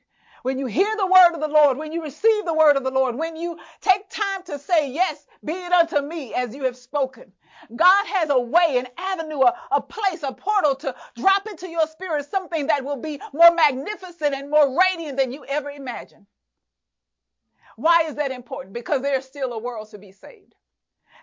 when 0.48 0.58
you 0.58 0.66
hear 0.66 0.96
the 0.96 1.06
word 1.06 1.34
of 1.34 1.42
the 1.42 1.48
Lord, 1.50 1.78
when 1.78 1.92
you 1.92 2.02
receive 2.02 2.46
the 2.46 2.54
word 2.54 2.78
of 2.78 2.86
the 2.86 2.90
Lord, 2.90 3.18
when 3.18 3.36
you 3.36 3.58
take 3.82 4.10
time 4.10 4.44
to 4.46 4.58
say, 4.58 4.90
Yes, 4.90 5.28
be 5.44 5.52
it 5.52 5.74
unto 5.74 6.00
me 6.00 6.34
as 6.34 6.56
you 6.56 6.64
have 6.64 6.78
spoken. 6.78 7.34
God 7.76 8.06
has 8.06 8.30
a 8.30 8.40
way, 8.40 8.78
an 8.78 8.88
avenue, 8.98 9.42
a, 9.42 9.54
a 9.72 9.82
place, 9.82 10.24
a 10.24 10.32
portal 10.32 10.76
to 10.76 10.96
drop 11.18 11.48
into 11.48 11.68
your 11.68 11.86
spirit 11.86 12.32
something 12.32 12.68
that 12.68 12.86
will 12.86 12.96
be 12.96 13.20
more 13.34 13.54
magnificent 13.54 14.34
and 14.34 14.50
more 14.50 14.80
radiant 14.80 15.18
than 15.18 15.34
you 15.34 15.44
ever 15.50 15.70
imagined. 15.70 16.26
Why 17.76 18.04
is 18.08 18.16
that 18.16 18.32
important? 18.32 18.74
Because 18.74 19.02
there's 19.02 19.26
still 19.26 19.52
a 19.52 19.60
world 19.60 19.90
to 19.90 19.98
be 19.98 20.14
saved. 20.14 20.56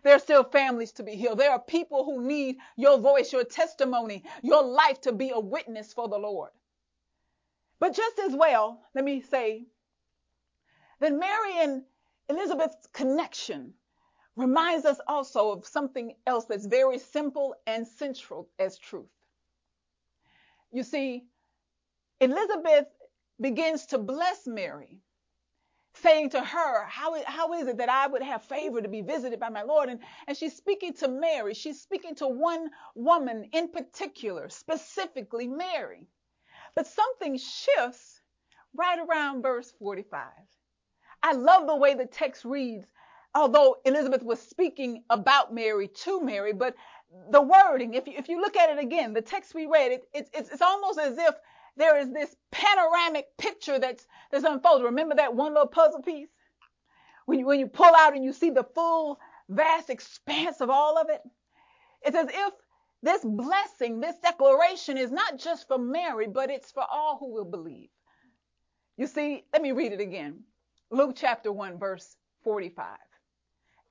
There 0.02 0.14
are 0.14 0.18
still 0.18 0.44
families 0.44 0.92
to 0.92 1.02
be 1.02 1.16
healed. 1.16 1.38
There 1.38 1.50
are 1.50 1.60
people 1.60 2.04
who 2.04 2.26
need 2.26 2.58
your 2.76 2.98
voice, 2.98 3.32
your 3.32 3.44
testimony, 3.44 4.22
your 4.42 4.62
life 4.62 5.00
to 5.00 5.12
be 5.12 5.30
a 5.30 5.40
witness 5.40 5.94
for 5.94 6.10
the 6.10 6.18
Lord. 6.18 6.50
But 7.80 7.94
just 7.94 8.18
as 8.18 8.34
well, 8.34 8.80
let 8.94 9.04
me 9.04 9.20
say, 9.20 9.66
that 11.00 11.12
Mary 11.12 11.58
and 11.58 11.82
Elizabeth's 12.28 12.86
connection 12.92 13.74
reminds 14.36 14.84
us 14.84 14.98
also 15.06 15.52
of 15.52 15.66
something 15.66 16.14
else 16.26 16.46
that's 16.46 16.66
very 16.66 16.98
simple 16.98 17.54
and 17.66 17.86
central 17.86 18.48
as 18.58 18.78
truth. 18.78 19.06
You 20.72 20.82
see, 20.82 21.24
Elizabeth 22.20 22.86
begins 23.40 23.86
to 23.86 23.98
bless 23.98 24.46
Mary, 24.46 25.00
saying 25.94 26.30
to 26.30 26.40
her, 26.40 26.84
how, 26.86 27.22
how 27.26 27.52
is 27.52 27.68
it 27.68 27.78
that 27.78 27.88
I 27.88 28.06
would 28.06 28.22
have 28.22 28.42
favor 28.42 28.80
to 28.80 28.88
be 28.88 29.02
visited 29.02 29.38
by 29.38 29.50
my 29.50 29.62
Lord? 29.62 29.88
And, 29.88 30.00
and 30.26 30.36
she's 30.36 30.56
speaking 30.56 30.94
to 30.94 31.08
Mary. 31.08 31.54
She's 31.54 31.80
speaking 31.80 32.14
to 32.16 32.26
one 32.28 32.70
woman 32.94 33.50
in 33.52 33.68
particular, 33.68 34.48
specifically 34.48 35.46
Mary. 35.46 36.08
But 36.74 36.86
something 36.86 37.38
shifts 37.38 38.20
right 38.76 38.98
around 38.98 39.42
verse 39.42 39.72
45. 39.78 40.22
I 41.22 41.32
love 41.32 41.66
the 41.66 41.76
way 41.76 41.94
the 41.94 42.06
text 42.06 42.44
reads, 42.44 42.86
although 43.34 43.76
Elizabeth 43.84 44.22
was 44.22 44.40
speaking 44.40 45.04
about 45.10 45.54
Mary 45.54 45.88
to 45.88 46.20
Mary, 46.20 46.52
but 46.52 46.74
the 47.30 47.40
wording, 47.40 47.94
if 47.94 48.06
you, 48.06 48.14
if 48.16 48.28
you 48.28 48.40
look 48.40 48.56
at 48.56 48.70
it 48.70 48.78
again, 48.78 49.12
the 49.12 49.22
text 49.22 49.54
we 49.54 49.66
read, 49.66 49.92
it, 49.92 50.02
it's, 50.12 50.30
it's, 50.34 50.50
it's 50.50 50.62
almost 50.62 50.98
as 50.98 51.16
if 51.16 51.34
there 51.76 51.98
is 51.98 52.12
this 52.12 52.34
panoramic 52.50 53.36
picture 53.38 53.78
that's, 53.78 54.06
that's 54.30 54.44
unfolded. 54.44 54.84
Remember 54.84 55.14
that 55.14 55.34
one 55.34 55.54
little 55.54 55.68
puzzle 55.68 56.02
piece? 56.02 56.28
When 57.26 57.38
you, 57.38 57.46
when 57.46 57.60
you 57.60 57.66
pull 57.68 57.94
out 57.96 58.14
and 58.14 58.24
you 58.24 58.32
see 58.32 58.50
the 58.50 58.64
full, 58.74 59.18
vast 59.48 59.90
expanse 59.90 60.60
of 60.60 60.70
all 60.70 60.98
of 60.98 61.08
it? 61.08 61.22
It's 62.02 62.16
as 62.16 62.28
if 62.28 62.52
this 63.04 63.22
blessing, 63.22 64.00
this 64.00 64.16
declaration 64.18 64.96
is 64.96 65.12
not 65.12 65.38
just 65.38 65.68
for 65.68 65.78
Mary, 65.78 66.26
but 66.26 66.50
it's 66.50 66.72
for 66.72 66.84
all 66.90 67.18
who 67.18 67.32
will 67.32 67.44
believe. 67.44 67.90
You 68.96 69.06
see, 69.06 69.44
let 69.52 69.60
me 69.60 69.72
read 69.72 69.92
it 69.92 70.00
again. 70.00 70.44
Luke 70.90 71.14
chapter 71.14 71.52
1, 71.52 71.78
verse 71.78 72.16
45. 72.44 72.96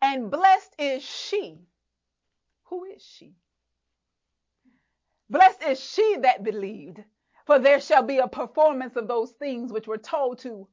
And 0.02 0.32
blessed 0.32 0.74
is 0.80 1.04
she. 1.04 1.60
Who 2.66 2.86
is 2.86 3.04
she? 3.04 3.34
Blessed 5.30 5.62
is 5.64 5.80
she 5.80 6.18
that 6.22 6.44
believed, 6.44 7.00
for 7.46 7.60
there 7.60 7.82
shall 7.82 8.04
be 8.04 8.18
a 8.18 8.28
performance 8.28 8.96
of 8.96 9.08
those 9.08 9.32
things 9.32 9.72
which 9.72 9.88
were 9.88 9.98
told 10.00 10.40
to 10.40 10.68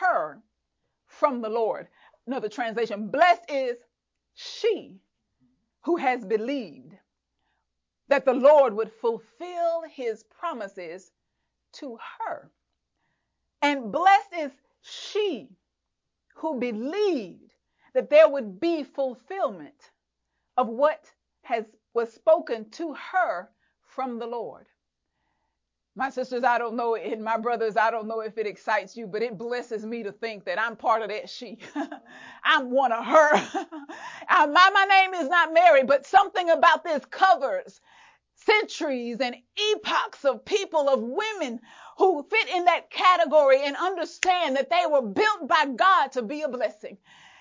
her 0.00 0.42
from 1.06 1.40
the 1.40 1.48
Lord. 1.48 1.86
Another 2.26 2.48
translation, 2.48 3.10
blessed 3.10 3.48
is 3.48 3.76
she 4.34 4.98
who 5.82 5.96
has 5.96 6.24
believed 6.24 6.95
that 8.08 8.24
the 8.24 8.34
Lord 8.34 8.74
would 8.74 8.92
fulfill 8.92 9.82
his 9.90 10.24
promises 10.24 11.12
to 11.74 11.98
her. 12.18 12.50
And 13.62 13.92
blessed 13.92 14.34
is 14.38 14.52
she 14.82 15.48
who 16.36 16.58
believed 16.60 17.52
that 17.94 18.10
there 18.10 18.28
would 18.28 18.60
be 18.60 18.84
fulfillment 18.84 19.92
of 20.56 20.68
what 20.68 21.10
has 21.42 21.64
was 21.94 22.12
spoken 22.12 22.70
to 22.70 22.94
her 22.94 23.50
from 23.82 24.18
the 24.18 24.26
Lord. 24.26 24.66
My 25.96 26.10
sisters, 26.10 26.44
I 26.44 26.58
don't 26.58 26.76
know, 26.76 26.96
and 26.96 27.24
my 27.24 27.38
brothers, 27.38 27.78
I 27.78 27.90
don't 27.90 28.08
know 28.08 28.20
if 28.20 28.38
it 28.38 28.48
excites 28.48 28.96
you, 28.98 29.06
but 29.06 29.22
it 29.22 29.38
blesses 29.38 29.86
me 29.86 30.02
to 30.04 30.12
think 30.12 30.44
that 30.46 30.60
I'm 30.60 30.76
part 30.76 31.02
of 31.02 31.10
that 31.10 31.30
she. 31.30 31.58
I'm 32.44 32.70
one 32.72 32.92
of 32.92 33.06
her. 33.06 33.66
Uh, 34.30 34.48
my, 34.48 34.70
my 34.74 34.86
name 34.86 35.14
is 35.14 35.28
not 35.28 35.54
Mary, 35.54 35.84
but 35.84 36.06
something 36.06 36.50
about 36.50 36.84
this 36.84 37.04
covers 37.06 37.80
centuries 38.36 39.18
and 39.20 39.36
epochs 39.74 40.24
of 40.24 40.44
people, 40.44 40.88
of 40.88 41.00
women 41.02 41.60
who 41.98 42.26
fit 42.30 42.48
in 42.54 42.66
that 42.66 42.90
category 42.90 43.62
and 43.64 43.76
understand 43.76 44.56
that 44.56 44.70
they 44.70 44.84
were 44.90 45.02
built 45.02 45.48
by 45.48 45.66
God 45.76 46.12
to 46.12 46.22
be 46.22 46.42
a 46.42 46.48
blessing. 46.48 46.98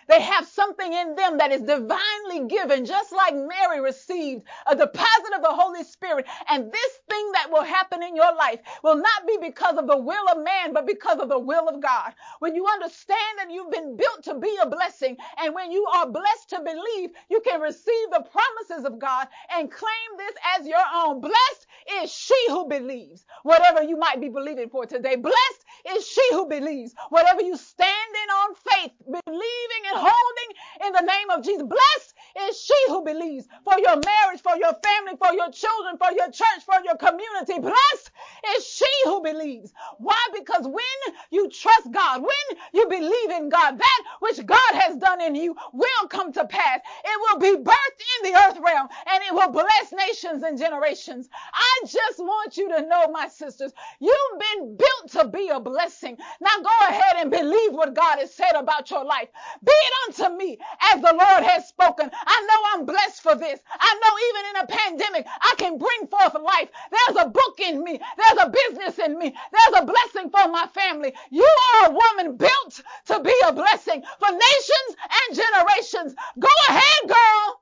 They 0.07 0.21
have 0.21 0.47
something 0.47 0.93
in 0.93 1.15
them 1.15 1.37
that 1.37 1.51
is 1.51 1.61
divinely 1.61 2.47
given, 2.47 2.85
just 2.85 3.11
like 3.11 3.35
Mary 3.35 3.81
received 3.81 4.43
a 4.67 4.75
deposit 4.75 5.33
of 5.35 5.41
the 5.41 5.51
Holy 5.51 5.83
Spirit. 5.83 6.25
And 6.49 6.71
this 6.71 6.91
thing 7.09 7.31
that 7.33 7.49
will 7.51 7.63
happen 7.63 8.03
in 8.03 8.15
your 8.15 8.35
life 8.35 8.59
will 8.83 8.97
not 8.97 9.27
be 9.27 9.37
because 9.41 9.77
of 9.77 9.87
the 9.87 9.97
will 9.97 10.29
of 10.29 10.43
man, 10.43 10.73
but 10.73 10.87
because 10.87 11.19
of 11.19 11.29
the 11.29 11.39
will 11.39 11.67
of 11.69 11.81
God. 11.81 12.13
When 12.39 12.55
you 12.55 12.65
understand 12.67 13.39
that 13.39 13.51
you've 13.51 13.71
been 13.71 13.97
built 13.97 14.23
to 14.23 14.35
be 14.35 14.55
a 14.61 14.69
blessing, 14.69 15.17
and 15.41 15.55
when 15.55 15.71
you 15.71 15.85
are 15.87 16.07
blessed 16.09 16.49
to 16.51 16.61
believe, 16.61 17.11
you 17.29 17.41
can 17.41 17.61
receive 17.61 18.09
the 18.11 18.25
promises 18.31 18.85
of 18.85 18.99
God 18.99 19.27
and 19.55 19.71
claim 19.71 20.09
this 20.17 20.35
as 20.57 20.67
your 20.67 20.83
own. 20.95 21.21
Blessed 21.21 21.67
is 22.01 22.11
she 22.11 22.35
who 22.49 22.67
believes. 22.67 23.25
Whatever 23.43 23.83
you 23.83 23.97
might 23.97 24.21
be 24.21 24.29
believing 24.29 24.69
for 24.69 24.85
today, 24.85 25.15
blessed 25.15 25.65
is 25.95 26.07
she 26.07 26.23
who 26.31 26.47
believes. 26.47 26.93
Whatever 27.09 27.41
you 27.41 27.57
stand 27.57 27.89
in 28.23 28.29
on 28.29 28.55
faith, 28.55 28.91
believing 29.05 29.83
in 29.91 29.95
holding 29.95 30.51
in 30.85 30.91
the 30.93 31.01
name 31.01 31.29
of 31.31 31.34
Jesus. 31.45 31.63
Blessed 31.63 32.13
is 32.49 32.61
she 32.61 32.75
who 32.87 33.03
believes 33.03 33.47
for 33.63 33.79
your 33.79 33.97
marriage, 33.97 34.41
for 34.41 34.55
your 34.57 34.73
family, 34.73 35.17
for 35.17 35.33
your 35.33 35.51
children, 35.51 35.97
for 35.97 36.11
your 36.15 36.27
church, 36.31 36.65
for 36.65 36.83
your 36.83 36.97
community. 36.97 37.59
Blessed 37.59 38.11
is 38.57 38.65
she 38.65 38.85
who 39.05 39.21
believes. 39.21 39.73
Why? 39.97 40.19
Because 40.33 40.65
when 40.65 41.15
you 41.31 41.49
trust 41.49 41.91
God, 41.91 42.21
when 42.21 42.59
you 42.73 42.87
believe 42.87 43.29
in 43.31 43.49
God, 43.49 43.77
that 43.77 44.01
which 44.19 44.45
God 44.45 44.73
has 44.73 44.97
done 44.97 45.21
in 45.21 45.35
you 45.35 45.55
will 45.73 46.07
come 46.09 46.31
to 46.33 46.45
pass. 46.45 46.79
It 47.03 47.19
will 47.19 47.39
be 47.39 47.63
birthed 47.63 48.01
in 48.23 48.31
the 48.31 48.37
earth 48.39 48.59
realm 48.63 48.87
and 49.11 49.23
it 49.23 49.33
will 49.33 49.51
bless 49.51 49.91
nations 49.91 50.43
and 50.43 50.57
generations. 50.57 51.29
I 51.53 51.81
just 51.87 52.19
want 52.19 52.57
you 52.57 52.69
to 52.69 52.81
know, 52.87 53.07
my 53.11 53.27
sisters, 53.27 53.71
you've 53.99 54.39
been 54.39 54.77
built 54.77 55.11
to 55.11 55.27
be 55.27 55.49
a 55.49 55.59
blessing. 55.59 56.17
Now 56.41 56.57
go 56.61 56.87
ahead 56.89 57.15
and 57.17 57.31
believe 57.31 57.73
what 57.73 57.93
God 57.93 58.19
has 58.19 58.33
said 58.33 58.53
about 58.55 58.89
your 58.91 59.05
life. 59.05 59.29
Be 59.63 59.71
it 59.71 60.19
unto 60.19 60.37
me 60.37 60.57
as 60.93 61.01
the 61.01 61.13
Lord 61.13 61.43
has 61.43 61.67
spoken. 61.67 62.09
I 62.13 62.47
know 62.47 62.79
I'm 62.79 62.85
blessed 62.85 63.21
for 63.21 63.35
this. 63.35 63.59
I 63.79 63.99
know 64.01 64.13
even 64.29 64.49
in 64.49 64.63
a 64.63 64.67
pandemic, 64.67 65.27
I 65.41 65.55
can 65.57 65.77
bring 65.77 66.07
forth 66.07 66.33
life. 66.35 66.69
There's 66.91 67.25
a 67.25 67.29
book 67.29 67.59
in 67.59 67.83
me. 67.83 67.99
There's 68.17 68.34
a 68.37 68.49
business 68.49 68.99
in 68.99 69.17
me. 69.17 69.35
There's 69.51 69.81
a 69.81 69.85
blessing 69.85 70.29
for 70.29 70.49
my 70.51 70.67
family. 70.73 71.13
You 71.29 71.47
are 71.73 71.89
a 71.89 71.93
woman 71.93 72.37
built 72.37 72.81
to 73.07 73.19
be 73.21 73.35
a 73.47 73.53
blessing 73.53 74.03
for 74.19 74.31
nations 74.31 74.97
and 75.29 75.37
generations. 75.37 76.15
Go 76.39 76.49
ahead, 76.69 77.07
girl. 77.09 77.61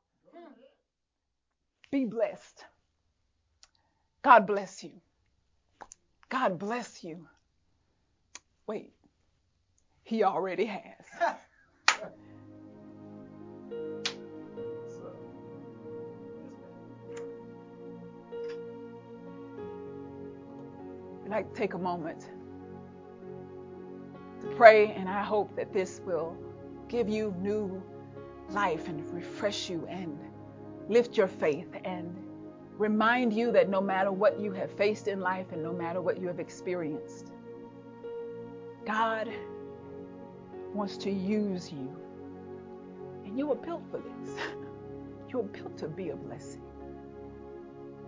Be 1.91 2.05
blessed. 2.05 2.65
God 4.23 4.47
bless 4.47 4.83
you. 4.83 4.91
God 6.29 6.57
bless 6.57 7.03
you. 7.03 7.27
Wait, 8.65 8.93
he 10.03 10.23
already 10.23 10.65
has. 10.65 11.36
like 21.34 21.52
to 21.52 21.60
take 21.60 21.74
a 21.74 21.78
moment 21.80 22.30
to 24.41 24.48
pray, 24.56 24.91
and 24.91 25.10
I 25.10 25.24
hope 25.24 25.56
that 25.56 25.74
this 25.74 26.00
will 26.06 26.38
give 26.88 27.10
you 27.10 27.34
new 27.39 27.82
life 28.50 28.88
and 28.88 29.04
refresh 29.12 29.67
you 29.67 29.88
and 29.89 30.15
lift 30.89 31.17
your 31.17 31.28
faith 31.28 31.69
and 31.86 32.15
remind 32.78 33.34
you 33.34 33.52
that 33.52 33.67
no 33.67 33.82
matter 33.82 34.12
what 34.12 34.39
you 34.39 34.52
have 34.52 34.72
faced 34.78 35.08
in 35.08 35.22
life 35.22 35.48
and 35.52 35.63
no 35.63 35.74
matter 35.74 36.02
what 36.02 36.22
you 36.22 36.28
have 36.28 36.39
experienced, 36.39 37.32
God 38.86 39.28
wants 40.72 40.98
to 40.98 41.10
use 41.10 41.72
you. 41.72 41.98
And 43.26 43.39
you 43.39 43.48
were 43.48 43.56
built 43.56 43.82
for 43.89 43.98
this. 43.98 44.38
You 45.30 45.39
were 45.39 45.46
built 45.46 45.76
to 45.80 45.88
be 45.88 46.10
a 46.10 46.15
blessing. 46.15 46.62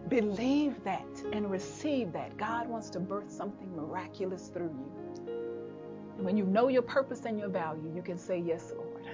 Believe 0.09 0.83
that 0.83 1.07
and 1.33 1.49
receive 1.49 2.11
that. 2.13 2.37
God 2.37 2.67
wants 2.67 2.89
to 2.91 2.99
birth 2.99 3.31
something 3.31 3.75
miraculous 3.75 4.49
through 4.49 4.69
you. 4.69 5.33
And 6.17 6.25
when 6.25 6.37
you 6.37 6.45
know 6.45 6.67
your 6.67 6.83
purpose 6.83 7.25
and 7.25 7.39
your 7.39 7.49
value, 7.49 7.91
you 7.93 8.01
can 8.01 8.17
say, 8.17 8.37
Yes, 8.39 8.71
Lord. 8.75 9.07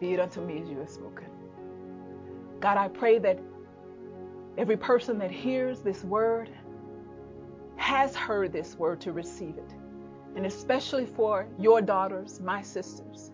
Be 0.00 0.12
it 0.14 0.20
unto 0.20 0.40
me 0.40 0.60
as 0.60 0.68
you 0.68 0.78
have 0.78 0.90
spoken. 0.90 1.26
God, 2.60 2.76
I 2.76 2.88
pray 2.88 3.18
that 3.20 3.38
every 4.58 4.76
person 4.76 5.18
that 5.18 5.30
hears 5.30 5.80
this 5.80 6.04
word 6.04 6.50
has 7.76 8.14
heard 8.14 8.52
this 8.52 8.76
word 8.76 9.00
to 9.02 9.12
receive 9.12 9.56
it. 9.56 9.74
And 10.36 10.46
especially 10.46 11.06
for 11.06 11.46
your 11.58 11.80
daughters, 11.80 12.40
my 12.40 12.60
sisters, 12.62 13.30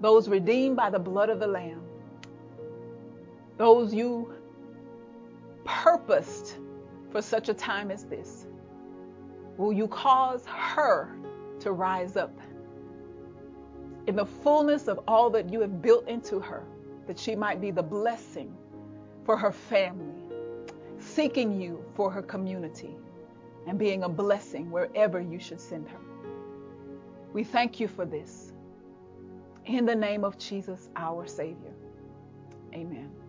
those 0.00 0.28
redeemed 0.28 0.76
by 0.76 0.90
the 0.90 0.98
blood 0.98 1.30
of 1.30 1.40
the 1.40 1.46
Lamb, 1.46 1.82
those 3.58 3.94
you 3.94 4.34
purposed 5.92 6.56
for 7.10 7.20
such 7.20 7.50
a 7.50 7.54
time 7.54 7.90
as 7.90 8.04
this? 8.04 8.46
Will 9.58 9.72
you 9.72 9.86
cause 9.88 10.46
her 10.46 11.14
to 11.60 11.72
rise 11.72 12.16
up 12.16 12.32
in 14.06 14.16
the 14.16 14.24
fullness 14.24 14.88
of 14.88 15.00
all 15.06 15.28
that 15.30 15.52
you 15.52 15.60
have 15.60 15.82
built 15.82 16.08
into 16.08 16.40
her, 16.40 16.64
that 17.06 17.18
she 17.18 17.36
might 17.36 17.60
be 17.60 17.70
the 17.70 17.82
blessing 17.82 18.56
for 19.26 19.36
her 19.36 19.52
family, 19.52 20.22
seeking 20.98 21.60
you 21.60 21.84
for 21.94 22.10
her 22.10 22.22
community, 22.22 22.96
and 23.66 23.78
being 23.78 24.02
a 24.02 24.08
blessing 24.08 24.70
wherever 24.70 25.20
you 25.20 25.38
should 25.38 25.60
send 25.60 25.86
her? 25.88 26.00
We 27.34 27.44
thank 27.44 27.78
you 27.78 27.86
for 27.86 28.06
this. 28.06 28.52
In 29.66 29.84
the 29.84 29.94
name 29.94 30.24
of 30.24 30.38
Jesus, 30.38 30.88
our 30.96 31.26
Savior. 31.26 31.74
Amen. 32.74 33.21